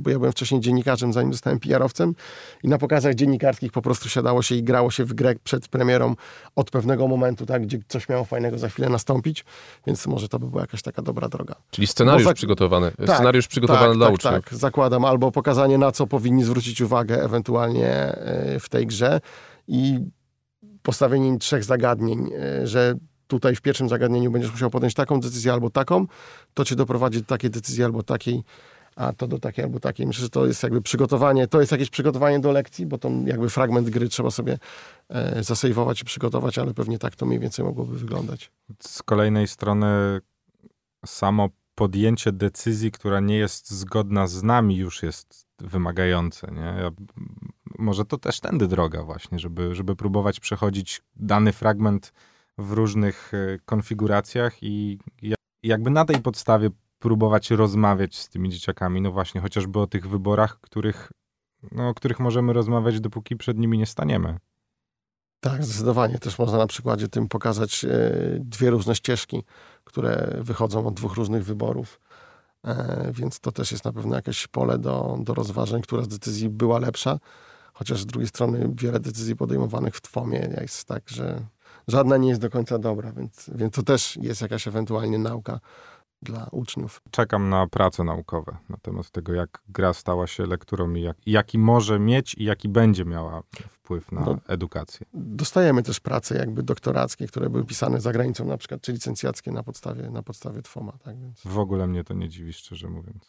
bo 0.00 0.10
ja 0.10 0.18
byłem 0.18 0.32
wcześniej 0.32 0.60
dziennikarzem, 0.60 1.12
zanim 1.12 1.32
zostałem 1.32 1.60
PR-owcem 1.60 2.14
i 2.62 2.68
na 2.68 2.78
pokazach 2.78 3.14
dziennikarskich 3.14 3.72
po 3.72 3.82
prostu 3.82 4.08
siadało 4.08 4.42
się 4.42 4.54
i 4.54 4.62
grało 4.62 4.90
się 4.90 5.04
w 5.04 5.14
grę 5.14 5.34
przed 5.44 5.68
premierą 5.68 6.14
od 6.56 6.70
pewnego 6.70 7.08
momentu, 7.08 7.46
tak, 7.46 7.62
gdzie 7.62 7.78
coś 7.88 8.08
miało 8.08 8.24
fajnego 8.24 8.58
za 8.58 8.68
chwilę 8.68 8.88
nastąpić, 8.88 9.44
więc 9.86 10.06
może 10.06 10.28
to 10.28 10.38
by 10.38 10.46
była 10.46 10.62
jakaś 10.62 10.82
taka 10.82 11.02
dobra 11.02 11.28
droga. 11.28 11.54
Czyli 11.70 11.86
scenariusz 11.86 12.24
za- 12.24 12.34
przygotowany. 12.34 12.92
Tak, 13.06 13.16
scenariusz 13.16 13.48
przygotowany 13.48 13.88
tak, 13.88 13.96
dla 13.96 14.06
tak, 14.06 14.14
uczniów. 14.14 14.34
Tak, 14.34 14.54
zakładam, 14.54 15.04
albo 15.04 15.32
pokazanie 15.32 15.78
na 15.78 15.92
co 15.92 16.06
powinni 16.06 16.44
zwrócić 16.44 16.80
uwagę 16.80 17.22
ewentualnie 17.24 17.88
e, 17.88 18.29
w 18.60 18.68
tej 18.68 18.86
grze 18.86 19.20
i 19.68 19.98
postawienie 20.82 21.28
im 21.28 21.38
trzech 21.38 21.64
zagadnień, 21.64 22.30
e, 22.32 22.66
że 22.66 22.94
tutaj 23.26 23.56
w 23.56 23.60
pierwszym 23.60 23.88
zagadnieniu 23.88 24.30
będziesz 24.30 24.50
musiał 24.50 24.70
podjąć 24.70 24.94
taką 24.94 25.20
decyzję 25.20 25.52
albo 25.52 25.70
taką, 25.70 26.06
to 26.54 26.64
cię 26.64 26.76
doprowadzi 26.76 27.18
do 27.18 27.24
takiej 27.24 27.50
decyzji 27.50 27.84
albo 27.84 28.02
takiej, 28.02 28.42
a 28.96 29.12
to 29.12 29.28
do 29.28 29.38
takiej 29.38 29.64
albo 29.64 29.80
takiej. 29.80 30.06
Myślę, 30.06 30.22
że 30.22 30.30
to 30.30 30.46
jest 30.46 30.62
jakby 30.62 30.82
przygotowanie, 30.82 31.48
to 31.48 31.60
jest 31.60 31.72
jakieś 31.72 31.90
przygotowanie 31.90 32.40
do 32.40 32.52
lekcji, 32.52 32.86
bo 32.86 32.98
to 32.98 33.10
jakby 33.24 33.50
fragment 33.50 33.90
gry 33.90 34.08
trzeba 34.08 34.30
sobie 34.30 34.58
e, 35.08 35.44
zasejwować 35.44 36.02
i 36.02 36.04
przygotować, 36.04 36.58
ale 36.58 36.74
pewnie 36.74 36.98
tak 36.98 37.16
to 37.16 37.26
mniej 37.26 37.38
więcej 37.38 37.64
mogłoby 37.64 37.98
wyglądać. 37.98 38.50
Z 38.80 39.02
kolejnej 39.02 39.48
strony 39.48 40.20
samo 41.06 41.48
podjęcie 41.74 42.32
decyzji, 42.32 42.90
która 42.90 43.20
nie 43.20 43.36
jest 43.36 43.70
zgodna 43.70 44.26
z 44.26 44.42
nami, 44.42 44.76
już 44.76 45.02
jest 45.02 45.46
wymagające. 45.58 46.52
Nie? 46.52 46.60
Ja, 46.82 46.90
może 47.80 48.04
to 48.04 48.18
też 48.18 48.40
tędy 48.40 48.68
droga 48.68 49.02
właśnie, 49.02 49.38
żeby, 49.38 49.74
żeby 49.74 49.96
próbować 49.96 50.40
przechodzić 50.40 51.02
dany 51.16 51.52
fragment 51.52 52.12
w 52.58 52.72
różnych 52.72 53.32
e, 53.34 53.58
konfiguracjach 53.64 54.62
i 54.62 54.98
ja- 55.22 55.36
jakby 55.62 55.90
na 55.90 56.04
tej 56.04 56.22
podstawie 56.22 56.70
próbować 56.98 57.50
rozmawiać 57.50 58.16
z 58.18 58.28
tymi 58.28 58.50
dzieciakami, 58.50 59.00
no 59.00 59.12
właśnie, 59.12 59.40
chociażby 59.40 59.78
o 59.78 59.86
tych 59.86 60.08
wyborach, 60.08 60.60
których, 60.60 61.12
no, 61.72 61.88
o 61.88 61.94
których 61.94 62.20
możemy 62.20 62.52
rozmawiać, 62.52 63.00
dopóki 63.00 63.36
przed 63.36 63.58
nimi 63.58 63.78
nie 63.78 63.86
staniemy. 63.86 64.38
Tak, 65.40 65.64
zdecydowanie. 65.64 66.18
Też 66.18 66.38
można 66.38 66.58
na 66.58 66.66
przykładzie 66.66 67.08
tym 67.08 67.28
pokazać 67.28 67.84
e, 67.84 67.88
dwie 68.38 68.70
różne 68.70 68.94
ścieżki, 68.94 69.42
które 69.84 70.36
wychodzą 70.40 70.86
od 70.86 70.94
dwóch 70.94 71.14
różnych 71.14 71.44
wyborów. 71.44 72.00
E, 72.64 73.10
więc 73.14 73.40
to 73.40 73.52
też 73.52 73.72
jest 73.72 73.84
na 73.84 73.92
pewno 73.92 74.16
jakieś 74.16 74.46
pole 74.46 74.78
do, 74.78 75.18
do 75.20 75.34
rozważań, 75.34 75.82
która 75.82 76.02
z 76.02 76.08
decyzji 76.08 76.48
była 76.48 76.78
lepsza. 76.78 77.18
Chociaż 77.80 78.00
z 78.00 78.06
drugiej 78.06 78.28
strony 78.28 78.70
wiele 78.74 79.00
decyzji 79.00 79.36
podejmowanych 79.36 79.94
w 79.94 80.00
TWOMie 80.00 80.48
jest 80.60 80.84
tak, 80.84 81.08
że 81.08 81.40
żadna 81.88 82.16
nie 82.16 82.28
jest 82.28 82.40
do 82.40 82.50
końca 82.50 82.78
dobra, 82.78 83.12
więc, 83.12 83.50
więc 83.54 83.74
to 83.74 83.82
też 83.82 84.16
jest 84.16 84.42
jakaś 84.42 84.68
ewentualnie 84.68 85.18
nauka 85.18 85.60
dla 86.22 86.48
uczniów. 86.52 87.02
czekam 87.10 87.48
na 87.48 87.66
prace 87.66 88.04
naukowe 88.04 88.56
na 88.68 88.76
temat 88.76 89.10
tego, 89.10 89.34
jak 89.34 89.62
gra 89.68 89.92
stała 89.94 90.26
się 90.26 90.46
lekturą 90.46 90.94
i 90.94 91.02
jak, 91.02 91.16
jaki 91.26 91.58
może 91.58 91.98
mieć 91.98 92.34
i 92.34 92.44
jaki 92.44 92.68
będzie 92.68 93.04
miała 93.04 93.42
wpływ 93.70 94.12
na 94.12 94.20
No. 94.20 94.38
edukację. 94.48 95.06
Dostajemy 95.14 95.82
też 95.82 96.00
prace 96.00 96.36
jakby 96.38 96.62
doktorackie, 96.62 97.26
które 97.26 97.50
były 97.50 97.64
pisane 97.64 98.00
za 98.00 98.12
granicą 98.12 98.44
na 98.44 98.56
przykład, 98.56 98.80
czy 98.82 98.92
licencjackie 98.92 99.52
na 99.52 99.62
podstawie, 99.62 100.10
na 100.10 100.22
podstawie 100.22 100.62
TWOMa. 100.62 100.92
Tak, 101.04 101.20
więc. 101.20 101.40
W 101.44 101.58
ogóle 101.58 101.86
mnie 101.86 102.04
to 102.04 102.14
nie 102.14 102.28
dziwi, 102.28 102.52
szczerze 102.52 102.88
mówiąc. 102.88 103.28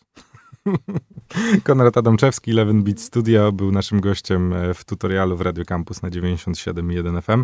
Konrad 1.63 1.97
Adamczewski, 1.97 2.52
11 2.52 2.84
Beat 2.84 3.00
Studio, 3.00 3.52
był 3.52 3.71
naszym 3.71 4.02
gościem 4.02 4.54
e, 4.54 4.74
w 4.74 4.86
tutorialu 4.86 5.38
w 5.38 5.41
Radio 5.41 5.65
Campus 5.65 6.02
na 6.02 6.10
97.1 6.10 7.21
FM. 7.21 7.43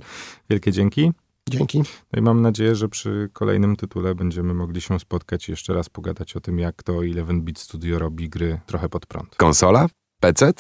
Wielkie 0.50 0.72
dzięki. 0.72 1.12
Dzięki. 1.50 1.80
No 2.14 2.20
i 2.20 2.22
mam 2.22 2.42
nadzieję, 2.42 2.76
że 2.76 2.90
przy 2.90 3.30
kolejnym 3.34 3.76
tytule 3.76 4.16
będziemy 4.16 4.54
mogli 4.54 4.82
się 4.82 5.00
spotkać 5.00 5.50
i 5.50 5.52
jeszcze 5.52 5.74
raz 5.74 5.90
pogadać 5.90 6.36
o 6.36 6.40
tym, 6.40 6.60
jak 6.60 6.84
to 6.84 7.04
11 7.04 7.44
Beat 7.44 7.60
Studio 7.60 8.00
robi 8.00 8.30
gry 8.30 8.60
trochę 8.66 8.90
pod 8.90 9.06
prąd. 9.06 9.36
Konsola? 9.36 9.88
PC? 10.20 10.54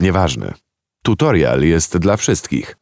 Nieważne. 0.00 0.54
Tutorial 1.02 1.62
jest 1.62 1.98
dla 1.98 2.16
wszystkich. 2.16 2.76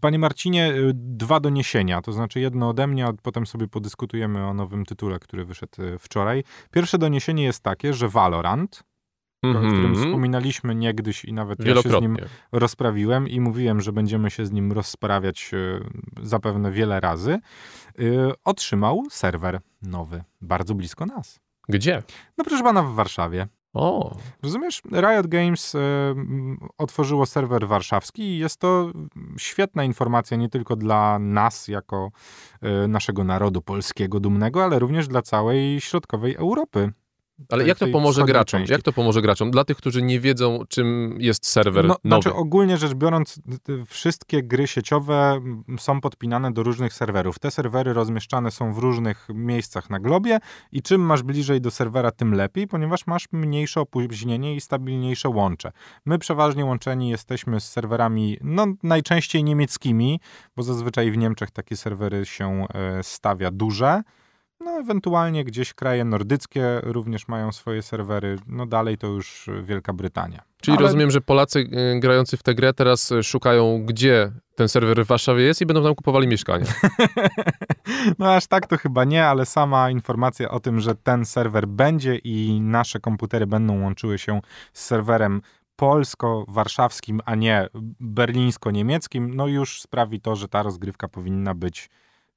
Panie 0.00 0.18
Marcinie, 0.18 0.72
y, 0.74 0.90
dwa 0.94 1.40
doniesienia, 1.40 2.02
to 2.02 2.12
znaczy 2.12 2.40
jedno 2.40 2.68
ode 2.68 2.86
mnie, 2.86 3.06
a 3.06 3.12
potem 3.22 3.46
sobie 3.46 3.68
podyskutujemy 3.68 4.46
o 4.46 4.54
nowym 4.54 4.84
tytule, 4.84 5.18
który 5.18 5.44
wyszedł 5.44 5.82
y, 5.82 5.98
wczoraj. 5.98 6.44
Pierwsze 6.70 6.98
doniesienie 6.98 7.44
jest 7.44 7.62
takie, 7.62 7.94
że 7.94 8.08
Valorant, 8.08 8.82
o 9.44 9.48
którym 9.48 9.86
Mhm. 9.86 9.94
wspominaliśmy 10.06 10.74
niegdyś 10.74 11.24
i 11.24 11.32
nawet 11.32 11.58
ja 11.58 11.64
się 11.82 11.88
z 11.88 11.92
nim 12.02 12.16
rozprawiłem 12.52 13.28
i 13.28 13.40
mówiłem, 13.40 13.80
że 13.80 13.92
będziemy 13.92 14.30
się 14.30 14.46
z 14.46 14.52
nim 14.52 14.72
rozprawiać 14.72 15.50
y, 15.54 15.80
zapewne 16.22 16.72
wiele 16.72 17.00
razy, 17.00 17.38
y, 18.00 18.18
otrzymał 18.44 19.02
serwer 19.10 19.60
nowy, 19.82 20.24
bardzo 20.40 20.74
blisko 20.74 21.06
nas. 21.06 21.40
Gdzie? 21.68 22.02
No 22.38 22.44
proszę 22.44 22.62
pana, 22.62 22.82
w 22.82 22.94
Warszawie. 22.94 23.48
O, 23.74 24.16
Rozumiesz? 24.42 24.82
Riot 24.92 25.26
Games 25.26 25.74
y, 25.74 25.78
otworzyło 26.78 27.26
serwer 27.26 27.68
warszawski 27.68 28.22
i 28.22 28.38
jest 28.38 28.60
to 28.60 28.92
świetna 29.38 29.84
informacja 29.84 30.36
nie 30.36 30.48
tylko 30.48 30.76
dla 30.76 31.18
nas, 31.18 31.68
jako 31.68 32.10
y, 32.84 32.88
naszego 32.88 33.24
narodu 33.24 33.62
polskiego 33.62 34.20
dumnego, 34.20 34.64
ale 34.64 34.78
również 34.78 35.08
dla 35.08 35.22
całej 35.22 35.80
środkowej 35.80 36.34
Europy. 36.34 36.92
Ale 37.50 37.62
tej- 37.62 37.68
jak 37.68 37.78
to 37.78 37.86
pomoże 37.86 38.24
graczom? 38.24 38.60
części. 38.60 38.72
Jak 38.72 38.82
to 38.82 38.92
pomoże 38.92 39.22
graczom? 39.22 39.50
Dla 39.50 39.64
tych, 39.64 39.76
którzy 39.76 40.02
nie 40.02 40.20
wiedzą, 40.20 40.58
czym 40.68 41.16
jest 41.18 41.46
serwer 41.46 41.84
No, 41.84 41.88
nowy. 42.04 42.22
znaczy 42.22 42.34
ogólnie 42.38 42.76
rzecz 42.76 42.94
biorąc, 42.94 43.38
wszystkie 43.86 44.42
gry 44.42 44.66
sieciowe 44.66 45.40
są 45.78 46.00
podpinane 46.00 46.52
do 46.52 46.62
różnych 46.62 46.92
serwerów. 46.92 47.38
Te 47.38 47.50
serwery 47.50 47.92
rozmieszczane 47.92 48.50
są 48.50 48.72
w 48.72 48.78
różnych 48.78 49.26
miejscach 49.34 49.90
na 49.90 50.00
globie 50.00 50.38
i 50.72 50.82
czym 50.82 51.00
masz 51.00 51.22
bliżej 51.22 51.60
do 51.60 51.70
serwera, 51.70 52.10
tym 52.10 52.34
lepiej, 52.34 52.66
ponieważ 52.68 53.06
masz 53.06 53.26
mniejsze 53.32 53.80
opóźnienie 53.80 54.54
i 54.54 54.60
stabilniejsze 54.60 55.28
łącze. 55.28 55.72
My 56.06 56.18
przeważnie 56.18 56.64
łączeni 56.64 57.08
jesteśmy 57.10 57.60
z 57.60 57.68
serwerami, 57.70 58.38
no 58.40 58.66
najczęściej 58.82 59.44
niemieckimi, 59.44 60.20
bo 60.56 60.62
zazwyczaj 60.62 61.10
w 61.10 61.16
Niemczech 61.16 61.50
takie 61.50 61.76
serwery 61.76 62.26
się 62.26 62.66
e, 62.74 63.02
stawia 63.02 63.50
duże. 63.50 64.02
No, 64.64 64.70
ewentualnie 64.70 65.44
gdzieś 65.44 65.74
kraje 65.74 66.04
nordyckie 66.04 66.80
również 66.82 67.28
mają 67.28 67.52
swoje 67.52 67.82
serwery. 67.82 68.38
No 68.46 68.66
dalej 68.66 68.98
to 68.98 69.06
już 69.06 69.48
e, 69.48 69.62
Wielka 69.62 69.92
Brytania. 69.92 70.42
Czyli 70.60 70.76
Ale- 70.76 70.86
rozumiem, 70.86 71.10
że 71.10 71.20
Polacy 71.20 71.58
y, 71.58 72.00
grający 72.00 72.36
w 72.36 72.42
tę 72.42 72.54
grę 72.54 72.72
teraz 72.72 73.12
y, 73.12 73.22
szukają, 73.22 73.82
gdzie 73.84 74.32
ten 74.54 74.68
serwer 74.68 75.04
w 75.04 75.08
Warszawie 75.08 75.44
jest 75.44 75.60
i 75.60 75.66
będą 75.66 75.82
tam 75.82 75.94
kupowali 75.94 76.28
mieszkania. 76.28 76.66
No 78.18 78.34
aż 78.34 78.46
tak 78.46 78.66
to 78.66 78.76
chyba 78.78 79.04
nie, 79.04 79.26
ale 79.26 79.46
sama 79.46 79.90
informacja 79.90 80.50
o 80.50 80.60
tym, 80.60 80.80
że 80.80 80.94
ten 80.94 81.24
serwer 81.24 81.68
będzie 81.68 82.16
i 82.16 82.60
nasze 82.60 83.00
komputery 83.00 83.46
będą 83.46 83.82
łączyły 83.82 84.18
się 84.18 84.40
z 84.72 84.84
serwerem 84.84 85.42
polsko-warszawskim, 85.76 87.20
a 87.24 87.34
nie 87.34 87.68
berlińsko-niemieckim, 88.00 89.34
no 89.34 89.46
już 89.46 89.82
sprawi 89.82 90.20
to, 90.20 90.36
że 90.36 90.48
ta 90.48 90.62
rozgrywka 90.62 91.08
powinna 91.08 91.54
być, 91.54 91.90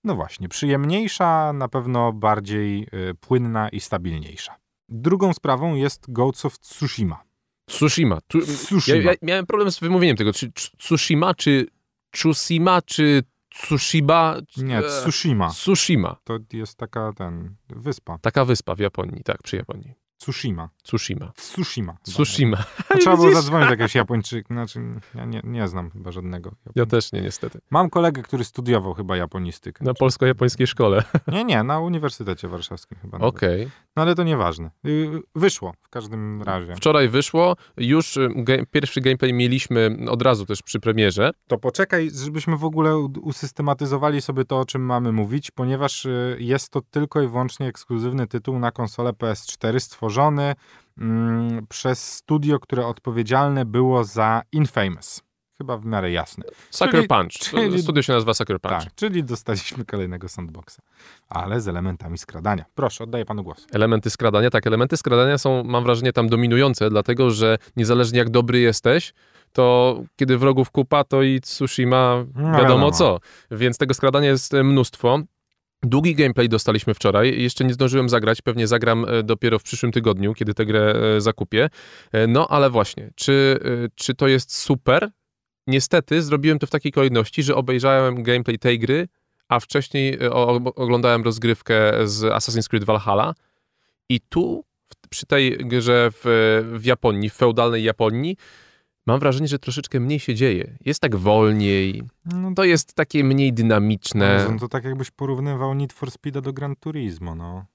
no 0.06 0.16
właśnie, 0.16 0.50
przyjemniejsza, 0.50 1.54
na 1.54 1.68
pewno 1.68 2.14
bardziej 2.14 2.88
y, 2.94 3.16
płynna 3.16 3.70
i 3.70 3.80
stabilniejsza. 3.80 4.56
Drugą 4.90 5.34
sprawą 5.34 5.76
jest 5.76 6.12
Ghosts 6.12 6.46
of 6.46 6.60
Tsushima. 6.60 7.24
Tsushima. 7.70 8.20
Tu, 8.28 8.42
Tsushima. 8.42 8.98
ja, 8.98 9.12
ja 9.12 9.18
miałem 9.22 9.46
problem 9.46 9.72
z 9.72 9.80
wymówieniem 9.80 10.18
tego. 10.18 10.34
Czy 10.34 10.50
Tsu- 10.52 10.78
Tsushima, 10.78 11.34
czy 11.34 11.68
Tsushima, 12.12 12.82
czy 12.82 13.24
Tsushiba? 13.50 14.38
Nie, 14.58 14.82
Tsushima. 14.82 15.50
Tsushima. 15.50 16.18
To 16.24 16.38
jest 16.54 16.78
taka 16.78 17.14
ten, 17.14 17.56
wyspa. 17.70 18.18
Taka 18.18 18.46
wyspa 18.46 18.76
w 18.76 18.80
Japonii, 18.80 19.24
tak, 19.24 19.44
przy 19.44 19.56
Japonii. 19.56 19.94
Tsushima. 20.18 20.70
Tsushima. 20.84 21.32
Tsushima. 21.36 21.98
Tsushima. 22.04 22.58
No, 22.90 22.98
trzeba 22.98 23.16
było 23.16 23.32
zadzwonić 23.42 23.68
do 23.68 23.72
jakiegoś 23.72 23.96
Japończyka. 23.96 24.54
Znaczy, 24.54 24.80
ja 25.16 25.26
nie, 25.26 25.42
nie 25.44 25.68
znam 25.68 25.92
chyba 25.92 26.12
żadnego. 26.12 26.52
Ja 26.76 26.86
też 26.86 27.12
nie, 27.12 27.22
niestety. 27.22 27.60
Mam 27.70 27.90
kolegę, 27.90 28.22
który 28.22 28.44
studiował 28.44 28.94
chyba 28.94 29.18
japonistykę. 29.18 29.86
Na 29.86 29.94
polsko-japońskiej 29.94 30.68
szkole. 30.68 31.04
Nie, 31.28 31.44
nie, 31.44 31.64
na 31.64 31.80
Uniwersytecie 31.80 32.48
Warszawskim 32.48 32.98
chyba. 33.02 33.18
Okej. 33.18 33.70
No 33.96 34.02
ale 34.02 34.16
to 34.16 34.24
nieważne. 34.24 34.72
Y, 34.86 35.10
Wyszło 35.36 35.74
w 35.82 35.90
każdym 35.90 36.42
razie. 36.44 36.76
Wczoraj 36.76 37.10
wyszło, 37.10 37.56
już 37.78 38.18
y, 38.18 38.30
pierwszy 38.72 39.02
gameplay 39.02 39.34
mieliśmy 39.34 39.98
od 40.10 40.22
razu 40.22 40.46
też 40.46 40.62
przy 40.62 40.80
premierze. 40.80 41.32
To 41.48 41.58
poczekaj, 41.58 42.12
żebyśmy 42.26 42.58
w 42.58 42.66
ogóle 42.66 42.98
usystematyzowali 43.22 44.22
sobie 44.22 44.46
to, 44.46 44.60
o 44.60 44.66
czym 44.66 44.82
mamy 44.86 45.12
mówić, 45.12 45.52
ponieważ 45.52 46.06
y, 46.06 46.38
jest 46.40 46.70
to 46.70 46.82
tylko 46.82 47.22
i 47.22 47.28
wyłącznie 47.28 47.68
ekskluzywny 47.68 48.28
tytuł 48.28 48.60
na 48.60 48.72
konsolę 48.72 49.12
PS4 49.12 49.80
stworzony 49.80 50.05
mm, 50.98 51.68
przez 51.70 52.14
studio, 52.14 52.60
które 52.60 52.86
odpowiedzialne 52.88 53.66
było 53.66 54.04
za 54.04 54.42
Infamous. 54.52 55.22
Chyba 55.58 55.78
w 55.78 55.86
miarę 55.86 56.12
jasne. 56.12 56.44
Sucker 56.72 56.92
Czyli- 56.96 57.08
Punch. 57.08 57.32
czyli- 57.32 57.82
Studio 57.82 58.04
się 58.04 58.14
nazywa 58.14 58.34
Sucker 58.34 58.60
Punch. 58.62 58.84
Tak, 58.84 58.96
czyli 58.96 59.24
dostaliśmy 59.24 59.86
kolejnego 59.86 60.30
sandboxa, 60.30 60.80
ale 61.30 61.62
z 61.62 61.68
elementami 61.68 62.18
skradania. 62.18 62.66
Proszę, 62.76 63.04
oddaję 63.04 63.26
panu 63.26 63.44
głos. 63.44 63.68
Elementy 63.74 64.10
skradania, 64.10 64.50
tak, 64.50 64.68
elementy 64.68 64.98
skradania 64.98 65.38
są, 65.38 65.64
mam 65.64 65.84
wrażenie, 65.84 66.14
tam 66.14 66.30
dominujące, 66.30 66.90
dlatego 66.90 67.32
że 67.32 67.58
niezależnie 67.76 68.20
jak 68.20 68.30
dobry 68.30 68.60
jesteś, 68.60 69.14
to 69.54 69.96
kiedy 70.16 70.38
wrogów 70.38 70.72
kupa, 70.72 71.04
to 71.04 71.24
i 71.24 71.42
Tsushima 71.42 72.26
No 72.36 72.42
wiadomo, 72.44 72.58
wiadomo. 72.64 72.92
co. 72.92 73.20
Więc 73.52 73.78
tego 73.78 73.94
skradania 73.94 74.30
jest 74.30 74.54
mnóstwo. 74.54 75.20
Długi 75.84 76.16
gameplay 76.16 76.50
dostaliśmy 76.50 76.94
wczoraj. 76.94 77.42
Jeszcze 77.42 77.66
nie 77.66 77.74
zdążyłem 77.74 78.10
zagrać, 78.10 78.42
pewnie 78.42 78.68
zagram 78.68 79.06
e, 79.10 79.24
dopiero 79.24 79.60
w 79.60 79.64
przyszłym 79.64 79.92
tygodniu, 79.92 80.34
kiedy 80.34 80.54
tę 80.54 80.66
grę 80.66 80.96
e, 81.18 81.22
zakupię. 81.22 81.70
E, 82.12 82.28
No 82.28 82.48
ale 82.48 82.70
właśnie, 82.70 83.12
czy, 83.16 83.60
czy 83.96 84.16
to 84.16 84.28
jest 84.28 84.56
super? 84.56 85.10
Niestety 85.68 86.22
zrobiłem 86.22 86.60
to 86.60 86.68
w 86.68 86.70
takiej 86.70 86.92
kolejności, 86.92 87.44
że 87.44 87.56
obejrzałem 87.56 88.24
gameplay 88.24 88.60
tej 88.60 88.80
gry, 88.80 89.08
a 89.48 89.60
wcześniej 89.60 90.20
oglądałem 90.76 91.24
rozgrywkę 91.24 92.08
z 92.08 92.22
Assassin's 92.22 92.68
Creed 92.68 92.84
Valhalla 92.84 93.34
i 94.10 94.20
tu, 94.22 94.64
przy 95.10 95.26
tej 95.26 95.58
grze 95.58 96.10
w, 96.12 96.22
w 96.74 96.86
Japonii, 96.86 97.30
w 97.30 97.34
feudalnej 97.34 97.84
Japonii, 97.84 98.38
mam 99.08 99.20
wrażenie, 99.20 99.48
że 99.48 99.60
troszeczkę 99.60 100.00
mniej 100.00 100.20
się 100.20 100.36
dzieje. 100.36 100.78
Jest 100.86 101.00
tak 101.02 101.16
wolniej, 101.16 102.04
No 102.26 102.54
to 102.54 102.64
jest 102.64 102.94
takie 102.94 103.24
mniej 103.24 103.54
dynamiczne. 103.54 104.48
No 104.52 104.60
to 104.60 104.68
tak 104.68 104.84
jakbyś 104.84 105.12
porównywał 105.12 105.74
Need 105.74 105.94
for 105.94 106.12
Speed 106.12 106.42
do 106.42 106.54
Gran 106.54 106.76
Turismo, 106.76 107.36
no. 107.36 107.66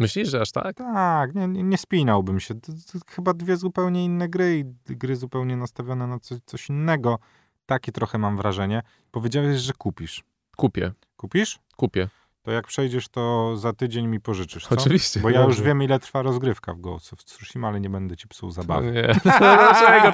Myślisz, 0.00 0.28
że 0.28 0.40
aż 0.40 0.52
tak? 0.52 0.76
Tak, 0.76 1.34
nie, 1.34 1.48
nie, 1.48 1.62
nie 1.62 1.78
spinałbym 1.78 2.40
się. 2.40 2.54
To, 2.54 2.72
to 2.92 2.98
chyba 3.08 3.34
dwie 3.34 3.56
zupełnie 3.56 4.04
inne 4.04 4.28
gry 4.28 4.58
i 4.90 4.96
gry 4.96 5.16
zupełnie 5.16 5.56
nastawione 5.56 6.06
na 6.06 6.18
coś, 6.18 6.38
coś 6.46 6.68
innego. 6.68 7.18
Takie 7.66 7.92
trochę 7.92 8.18
mam 8.18 8.36
wrażenie. 8.36 8.82
Powiedziałeś, 9.10 9.60
że 9.60 9.72
kupisz. 9.72 10.24
Kupię, 10.56 10.92
Kupisz? 11.16 11.58
kupię. 11.76 12.08
To 12.46 12.52
jak 12.52 12.66
przejdziesz, 12.66 13.08
to 13.08 13.56
za 13.56 13.72
tydzień 13.72 14.06
mi 14.06 14.20
pożyczysz, 14.20 14.66
co? 14.66 14.74
Oczywiście. 14.74 15.20
Bo 15.20 15.30
ja 15.30 15.44
już 15.44 15.60
wiem, 15.62 15.82
ile 15.82 15.98
trwa 16.00 16.22
rozgrywka 16.22 16.74
w 16.74 16.80
Ghost 16.80 17.12
of 17.12 17.24
Tsushima, 17.24 17.68
ale 17.68 17.80
nie 17.80 17.90
będę 17.90 18.16
ci 18.16 18.28
psuł 18.28 18.50
zabawy. 18.50 18.92
Nie. 18.92 19.02
dlaczego, 19.40 20.12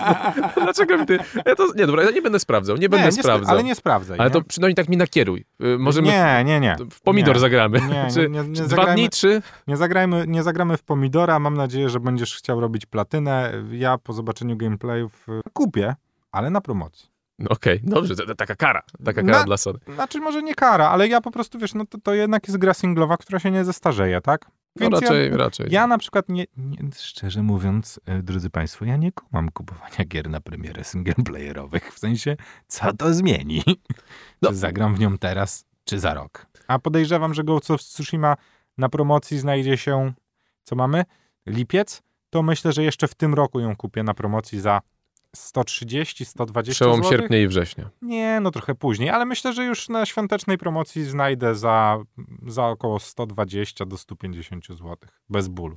dlaczego 0.57 0.99
mi 0.99 1.07
ty... 1.07 1.19
Ja 1.47 1.55
to, 1.57 1.67
nie, 1.77 1.87
dobra, 1.87 2.03
ja 2.03 2.11
nie 2.11 2.23
będę 2.23 2.39
sprawdzał, 2.39 2.77
nie 2.77 2.89
będę 2.89 3.07
nie, 3.07 3.13
sp- 3.19 3.23
sprawdzał. 3.23 3.51
ale 3.55 3.65
nie 3.65 3.75
sprawdzaj. 3.75 4.19
Ale 4.19 4.29
nie? 4.29 4.33
to 4.33 4.43
przynajmniej 4.43 4.75
tak 4.75 4.89
mi 4.89 4.97
nakieruj. 4.97 5.45
Y, 5.65 5.79
Możemy 5.79 6.09
Nie, 6.09 6.43
nie, 6.45 6.61
nie. 6.61 6.77
w, 6.91 7.01
pomidor 7.01 7.35
nie. 7.35 7.41
zagramy. 7.41 7.81
Nie, 7.81 8.07
Czy, 8.15 8.29
nie, 8.31 8.43
nie, 8.43 8.49
nie 8.49 8.57
czy 8.57 8.63
dwa 8.63 8.77
zagrajmy- 8.77 8.95
dni, 8.95 9.09
trzy? 9.11 9.43
Nie, 9.67 9.77
zagrajmy, 9.77 10.25
nie 10.29 10.43
zagramy 10.43 10.77
w 10.77 10.83
pomidora. 10.83 11.39
Mam 11.39 11.55
nadzieję, 11.57 11.89
że 11.89 12.01
będziesz 12.01 12.37
chciał 12.37 12.61
robić 12.61 12.87
platynę. 12.87 13.53
Ja 13.73 13.99
po 13.99 14.13
zobaczeniu 14.13 14.57
gameplayów 14.57 15.29
y, 15.29 15.41
kupię, 15.53 15.95
ale 16.31 16.51
na 16.51 16.61
promocji. 16.61 17.12
No 17.43 17.49
Okej, 17.51 17.81
dobrze, 17.83 18.17
to, 18.17 18.27
to 18.27 18.35
taka 18.35 18.57
kara. 18.57 18.83
Taka 19.05 19.23
kara 19.23 19.39
Na- 19.39 19.45
dla 19.45 19.57
Sony. 19.57 19.79
Znaczy 19.95 20.21
może 20.21 20.43
nie 20.43 20.55
kara, 20.55 20.89
ale 20.89 21.09
ja 21.09 21.21
po 21.21 21.31
prostu, 21.31 21.59
wiesz, 21.59 21.75
no 21.75 21.87
to, 21.87 21.99
to 21.99 22.15
jednak 22.15 22.49
jest 22.49 22.59
gra 22.59 22.75
singlowa, 22.75 23.17
która 23.17 23.39
się 23.39 23.51
nie 23.51 23.65
zestarzeje, 23.65 24.21
tak? 24.21 24.51
No 24.81 24.89
raczej, 24.89 25.31
ja, 25.31 25.37
raczej. 25.37 25.67
ja 25.71 25.87
na 25.87 25.99
przykład 25.99 26.29
nie, 26.29 26.45
nie, 26.57 26.79
szczerze 26.99 27.43
mówiąc, 27.43 28.01
e, 28.07 28.23
drodzy 28.23 28.51
Państwo, 28.51 28.85
ja 28.85 28.97
nie 28.97 29.13
kumam 29.13 29.51
kupowania 29.51 30.05
gier 30.09 30.31
na 30.31 30.41
premierę 30.41 30.85
singleplayerowych. 30.85 31.95
W 31.95 31.99
sensie, 31.99 32.37
co 32.67 32.93
to 32.93 33.15
zmieni? 33.15 33.63
No. 34.43 34.49
Czy 34.49 34.55
zagram 34.57 34.95
w 34.95 34.99
nią 35.01 35.19
teraz, 35.19 35.65
czy 35.85 35.99
za 35.99 36.15
rok? 36.15 36.47
A 36.69 36.79
podejrzewam, 36.79 37.35
że 37.35 37.45
Ghost 37.45 37.71
of 37.71 37.81
Tsushima 37.81 38.37
na 38.79 38.89
promocji 38.89 39.39
znajdzie 39.39 39.77
się, 39.77 40.13
co 40.65 40.77
mamy? 40.77 41.05
Lipiec? 41.47 42.03
To 42.31 42.43
myślę, 42.43 42.73
że 42.73 42.83
jeszcze 42.83 43.09
w 43.09 43.15
tym 43.15 43.35
roku 43.35 43.61
ją 43.61 43.77
kupię 43.77 44.03
na 44.03 44.15
promocji 44.15 44.61
za 44.61 44.81
130, 45.37 46.25
120 46.25 46.73
Przełom 46.73 47.05
zł. 47.05 47.11
sierpnia 47.11 47.39
i 47.39 47.49
września. 47.49 47.91
Nie, 48.03 48.41
no 48.41 48.51
trochę 48.51 48.75
później, 48.75 49.11
ale 49.11 49.27
myślę, 49.27 49.53
że 49.53 49.65
już 49.65 49.89
na 49.89 50.07
świątecznej 50.07 50.59
promocji 50.59 51.05
znajdę 51.05 51.55
za, 51.55 51.99
za 52.47 52.67
około 52.67 53.01
120 53.01 53.87
do 53.87 53.99
150 53.99 54.67
zł. 54.67 54.97
Bez 55.29 55.49
bólu. 55.49 55.77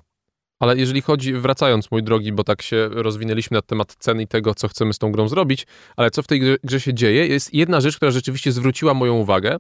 Ale 0.60 0.78
jeżeli 0.78 1.02
chodzi, 1.02 1.34
wracając 1.34 1.92
mój 1.92 2.04
drogi, 2.04 2.32
bo 2.32 2.44
tak 2.44 2.62
się 2.62 2.90
rozwinęliśmy 2.92 3.56
na 3.56 3.62
temat 3.62 3.96
cen 4.00 4.22
i 4.22 4.28
tego, 4.28 4.56
co 4.56 4.68
chcemy 4.68 4.94
z 4.94 4.98
tą 4.98 5.12
grą 5.12 5.28
zrobić, 5.28 5.68
ale 5.96 6.12
co 6.12 6.24
w 6.24 6.28
tej 6.28 6.40
grze, 6.40 6.58
grze 6.64 6.80
się 6.80 6.94
dzieje, 6.94 7.28
jest 7.28 7.54
jedna 7.54 7.82
rzecz, 7.82 7.96
która 7.96 8.12
rzeczywiście 8.12 8.52
zwróciła 8.52 8.94
moją 8.94 9.14
uwagę 9.14 9.58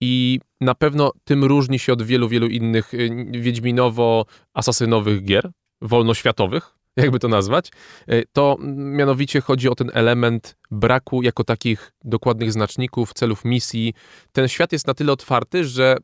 i 0.00 0.40
na 0.60 0.74
pewno 0.74 1.12
tym 1.24 1.44
różni 1.44 1.78
się 1.78 1.92
od 1.92 2.02
wielu, 2.02 2.28
wielu 2.28 2.46
innych 2.46 2.94
y, 2.94 3.10
wiedźminowo-asasynowych 3.30 5.24
gier, 5.24 5.50
wolnoświatowych, 5.82 6.77
jakby 7.02 7.18
to 7.18 7.28
nazwać, 7.28 7.70
y, 8.12 8.24
to 8.32 8.56
mianowicie 8.76 9.40
chodzi 9.40 9.68
o 9.68 9.74
ten 9.74 9.90
element 9.94 10.56
braku 10.70 11.22
jako 11.22 11.44
takich 11.44 11.92
dokładnych 12.04 12.52
znaczników, 12.52 13.12
celów 13.14 13.44
misji. 13.44 13.94
Ten 14.32 14.48
świat 14.48 14.72
jest 14.72 14.86
na 14.86 14.94
tyle 14.94 15.12
otwarty, 15.12 15.64
że 15.64 15.96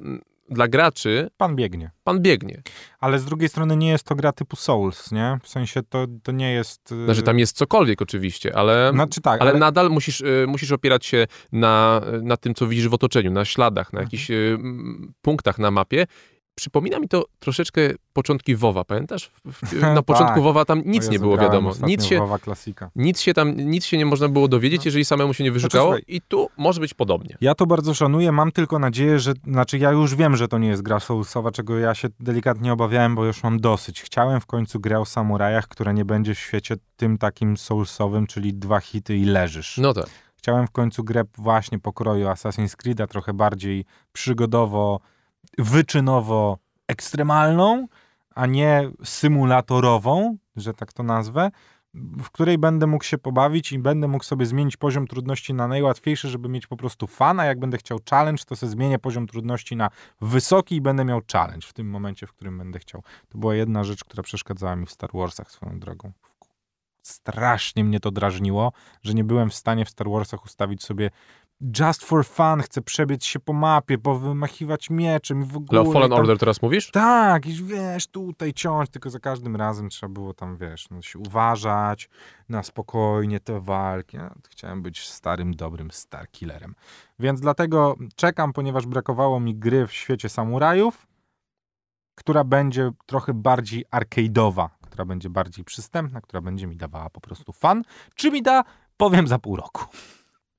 dla 0.50 0.68
graczy 0.68 1.30
Pan 1.36 1.56
biegnie. 1.56 1.90
pan 2.04 2.20
biegnie. 2.20 2.62
Ale 3.00 3.18
z 3.18 3.24
drugiej 3.24 3.48
strony 3.48 3.76
nie 3.76 3.88
jest 3.88 4.04
to 4.04 4.14
gra 4.14 4.32
typu 4.32 4.56
Souls, 4.56 5.12
nie? 5.12 5.38
W 5.42 5.48
sensie 5.48 5.82
to, 5.82 6.06
to 6.22 6.32
nie 6.32 6.52
jest... 6.52 6.92
y, 6.92 7.04
Znaczy 7.04 7.22
tam 7.22 7.38
jest 7.38 7.56
cokolwiek 7.56 8.02
oczywiście, 8.02 8.56
ale, 8.56 8.90
Znaczy 8.94 9.20
tak, 9.20 9.40
ale, 9.40 9.50
ale, 9.50 9.60
nadal 9.60 9.90
musisz, 9.90 10.20
y, 10.20 10.44
musisz 10.48 10.72
opierać 10.72 11.06
się 11.06 11.26
na, 11.52 12.00
na 12.22 12.36
tym, 12.36 12.54
co 12.54 12.66
widzisz 12.66 12.88
w 12.88 12.94
otoczeniu, 12.94 13.30
na 13.30 13.44
śladach, 13.44 13.92
na 13.92 14.00
Mhm. 14.00 14.06
jakichś 14.06 14.30
y, 14.30 14.58
punktach 15.22 15.58
na 15.58 15.70
mapie. 15.70 16.06
Przypomina 16.54 16.98
mi 16.98 17.08
to 17.08 17.24
troszeczkę 17.38 17.80
początki 18.12 18.56
WoWa, 18.56 18.84
pamiętasz? 18.84 19.30
Na 19.80 19.94
Tak. 19.94 20.04
początku 20.04 20.42
WoWa 20.42 20.64
tam 20.64 20.82
nic 20.86 21.06
nie 21.08 21.12
Jezu, 21.12 21.22
było 21.24 21.36
grałem 21.36 21.52
wiadomo. 21.52 21.86
Nic 21.86 22.04
się, 22.04 22.18
WoWa 22.18 22.38
klasika. 22.38 22.90
nic 22.96 23.20
się 23.20 23.34
tam, 23.34 23.56
nic 23.56 23.84
się 23.84 23.98
nie 23.98 24.06
można 24.06 24.28
było 24.28 24.48
dowiedzieć, 24.48 24.78
No. 24.80 24.84
jeżeli 24.84 25.04
samemu 25.04 25.34
się 25.34 25.44
nie 25.44 25.52
wyszukało 25.52 25.84
słuchaj- 25.92 26.04
i 26.08 26.20
tu 26.20 26.48
może 26.56 26.80
być 26.80 26.94
podobnie. 26.94 27.36
Ja 27.40 27.54
to 27.54 27.66
bardzo 27.66 27.94
szanuję, 27.94 28.32
mam 28.32 28.52
tylko 28.52 28.78
nadzieję, 28.78 29.18
że, 29.18 29.32
znaczy 29.46 29.78
ja 29.78 29.90
już 29.90 30.14
wiem, 30.14 30.36
że 30.36 30.48
to 30.48 30.58
nie 30.58 30.68
jest 30.68 30.82
gra 30.82 31.00
soulsowa, 31.00 31.50
czego 31.50 31.78
ja 31.78 31.94
się 31.94 32.08
delikatnie 32.20 32.72
obawiałem, 32.72 33.14
bo 33.14 33.24
już 33.24 33.42
mam 33.42 33.60
dosyć. 33.60 34.02
Chciałem 34.02 34.40
w 34.40 34.46
końcu 34.46 34.80
grę 34.80 35.00
o 35.00 35.04
samurajach, 35.04 35.68
która 35.68 35.92
nie 35.92 36.04
będzie 36.04 36.34
w 36.34 36.38
świecie 36.38 36.74
tym 36.96 37.18
takim 37.18 37.56
soulsowym, 37.56 38.26
czyli 38.26 38.54
dwa 38.54 38.80
hity 38.80 39.16
i 39.16 39.24
leżysz. 39.24 39.78
No 39.78 39.92
tak. 39.94 40.06
Chciałem 40.36 40.66
w 40.66 40.70
końcu 40.70 41.04
grę 41.04 41.22
właśnie 41.38 41.78
pokroju 41.78 42.26
Assassin's 42.26 42.76
Creed'a, 42.76 43.06
trochę 43.06 43.32
bardziej 43.32 43.84
przygodowo, 44.12 45.00
wyczynowo 45.58 46.58
ekstremalną, 46.88 47.86
a 48.34 48.46
nie 48.46 48.90
symulatorową, 49.04 50.36
że 50.56 50.74
tak 50.74 50.92
to 50.92 51.02
nazwę, 51.02 51.50
w 51.94 52.30
której 52.30 52.58
będę 52.58 52.86
mógł 52.86 53.04
się 53.04 53.18
pobawić 53.18 53.72
i 53.72 53.78
będę 53.78 54.08
mógł 54.08 54.24
sobie 54.24 54.46
zmienić 54.46 54.76
poziom 54.76 55.06
trudności 55.06 55.54
na 55.54 55.68
najłatwiejszy, 55.68 56.28
żeby 56.28 56.48
mieć 56.48 56.66
po 56.66 56.76
prostu 56.76 57.06
fan, 57.06 57.40
a 57.40 57.44
jak 57.44 57.58
będę 57.58 57.78
chciał 57.78 57.98
challenge, 58.10 58.44
to 58.46 58.56
sobie 58.56 58.70
zmienię 58.70 58.98
poziom 58.98 59.26
trudności 59.26 59.76
na 59.76 59.90
wysoki 60.20 60.76
i 60.76 60.80
będę 60.80 61.04
miał 61.04 61.20
challenge 61.32 61.66
w 61.66 61.72
tym 61.72 61.90
momencie, 61.90 62.26
w 62.26 62.32
którym 62.32 62.58
będę 62.58 62.78
chciał. 62.78 63.02
To 63.28 63.38
była 63.38 63.54
jedna 63.54 63.84
rzecz, 63.84 64.04
która 64.04 64.22
przeszkadzała 64.22 64.76
mi 64.76 64.86
w 64.86 64.90
Star 64.90 65.10
Warsach 65.14 65.50
swoją 65.50 65.80
drogą. 65.80 66.12
Strasznie 67.02 67.84
mnie 67.84 68.00
to 68.00 68.10
drażniło, 68.10 68.72
że 69.02 69.14
nie 69.14 69.24
byłem 69.24 69.50
w 69.50 69.54
stanie 69.54 69.84
w 69.84 69.90
Star 69.90 70.10
Warsach 70.10 70.44
ustawić 70.44 70.84
sobie 70.84 71.10
just 71.78 72.04
for 72.04 72.26
fun, 72.26 72.62
chcę 72.62 72.82
przebiec 72.82 73.24
się 73.24 73.40
po 73.40 73.52
mapie, 73.52 73.98
powymachiwać 73.98 74.90
mieczem 74.90 75.42
i 75.42 75.44
w 75.44 75.56
ogóle. 75.56 75.80
Ale 75.80 75.88
o 75.88 75.92
Fallen 75.92 76.10
tam- 76.10 76.18
Order 76.18 76.38
teraz 76.38 76.62
mówisz? 76.62 76.90
tak, 76.90 77.46
i 77.46 77.64
wiesz, 77.64 78.06
tutaj 78.06 78.52
ciąć, 78.52 78.90
tylko 78.90 79.10
za 79.10 79.20
każdym 79.20 79.56
razem 79.56 79.88
trzeba 79.88 80.12
było 80.12 80.34
tam, 80.34 80.56
wiesz, 80.56 80.90
no, 80.90 81.02
się 81.02 81.18
uważać 81.18 82.08
na 82.48 82.62
spokojnie 82.62 83.40
te 83.40 83.60
walki. 83.60 84.16
Ja 84.16 84.34
chciałem 84.50 84.82
być 84.82 85.08
starym, 85.08 85.54
dobrym 85.54 85.90
Starkillerem. 85.90 86.74
Więc 87.18 87.40
dlatego 87.40 87.94
czekam, 88.16 88.52
ponieważ 88.52 88.86
brakowało 88.86 89.40
mi 89.40 89.54
gry 89.54 89.86
w 89.86 89.92
świecie 89.92 90.28
samurajów, 90.28 91.06
która 92.14 92.44
będzie 92.44 92.90
trochę 93.06 93.34
bardziej 93.34 93.84
arcade'owa, 93.92 94.68
która 94.90 95.04
będzie 95.04 95.30
bardziej 95.30 95.64
przystępna, 95.64 96.20
która 96.20 96.40
będzie 96.40 96.66
mi 96.66 96.76
dawała 96.76 97.10
po 97.10 97.20
prostu 97.20 97.52
fan. 97.52 97.82
Czy 98.14 98.30
mi 98.30 98.42
da, 98.42 98.64
powiem 98.96 99.28
za 99.28 99.38
pół 99.38 99.56
roku. 99.56 99.84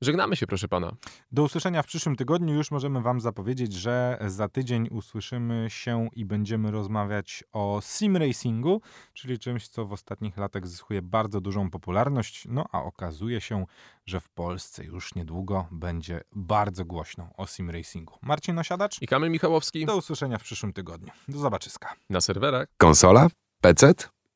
Żegnamy 0.02 0.36
się, 0.36 0.48
proszę 0.48 0.68
pana. 0.68 0.92
Do 1.32 1.44
usłyszenia 1.44 1.82
w 1.82 1.86
przyszłym 1.86 2.16
tygodniu. 2.16 2.54
Już 2.56 2.72
możemy 2.72 3.02
Wam 3.02 3.22
zapowiedzieć, 3.22 3.74
że 3.74 4.18
za 4.28 4.50
tydzień 4.50 4.88
usłyszymy 4.92 5.66
się 5.70 6.10
i 6.16 6.26
będziemy 6.26 6.72
rozmawiać 6.72 7.44
o 7.52 7.80
sim 7.84 8.18
racingu, 8.18 8.82
czyli 9.14 9.40
czymś, 9.40 9.68
co 9.68 9.86
w 9.86 9.94
ostatnich 9.94 10.38
latach 10.38 10.68
zyskuje 10.68 11.02
bardzo 11.02 11.42
dużą 11.42 11.70
popularność. 11.70 12.44
No 12.50 12.66
a 12.72 12.84
okazuje 12.84 13.42
się, 13.42 13.66
że 14.06 14.20
w 14.20 14.30
Polsce 14.30 14.84
już 14.86 15.16
niedługo 15.16 15.68
będzie 15.72 16.22
bardzo 16.36 16.86
głośno 16.86 17.30
o 17.38 17.48
sim 17.48 17.70
racingu. 17.70 18.14
Marcin 18.22 18.60
Osiadacz. 18.60 19.02
I 19.02 19.08
Kamil 19.08 19.32
Michałowski 19.32 19.86
Do 19.86 19.98
usłyszenia 19.98 20.38
w 20.38 20.44
przyszłym 20.44 20.74
tygodniu. 20.74 21.12
Do 21.28 21.40
zobaczyska. 21.40 21.94
na 22.10 22.22
serwerach. 22.22 22.68
Konsola? 22.78 23.28
PC? 23.62 23.94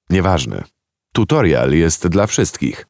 Nieważne. 0.09 0.63
Tutorial 1.13 1.71
jest 1.73 2.07
dla 2.07 2.27
wszystkich. 2.27 2.85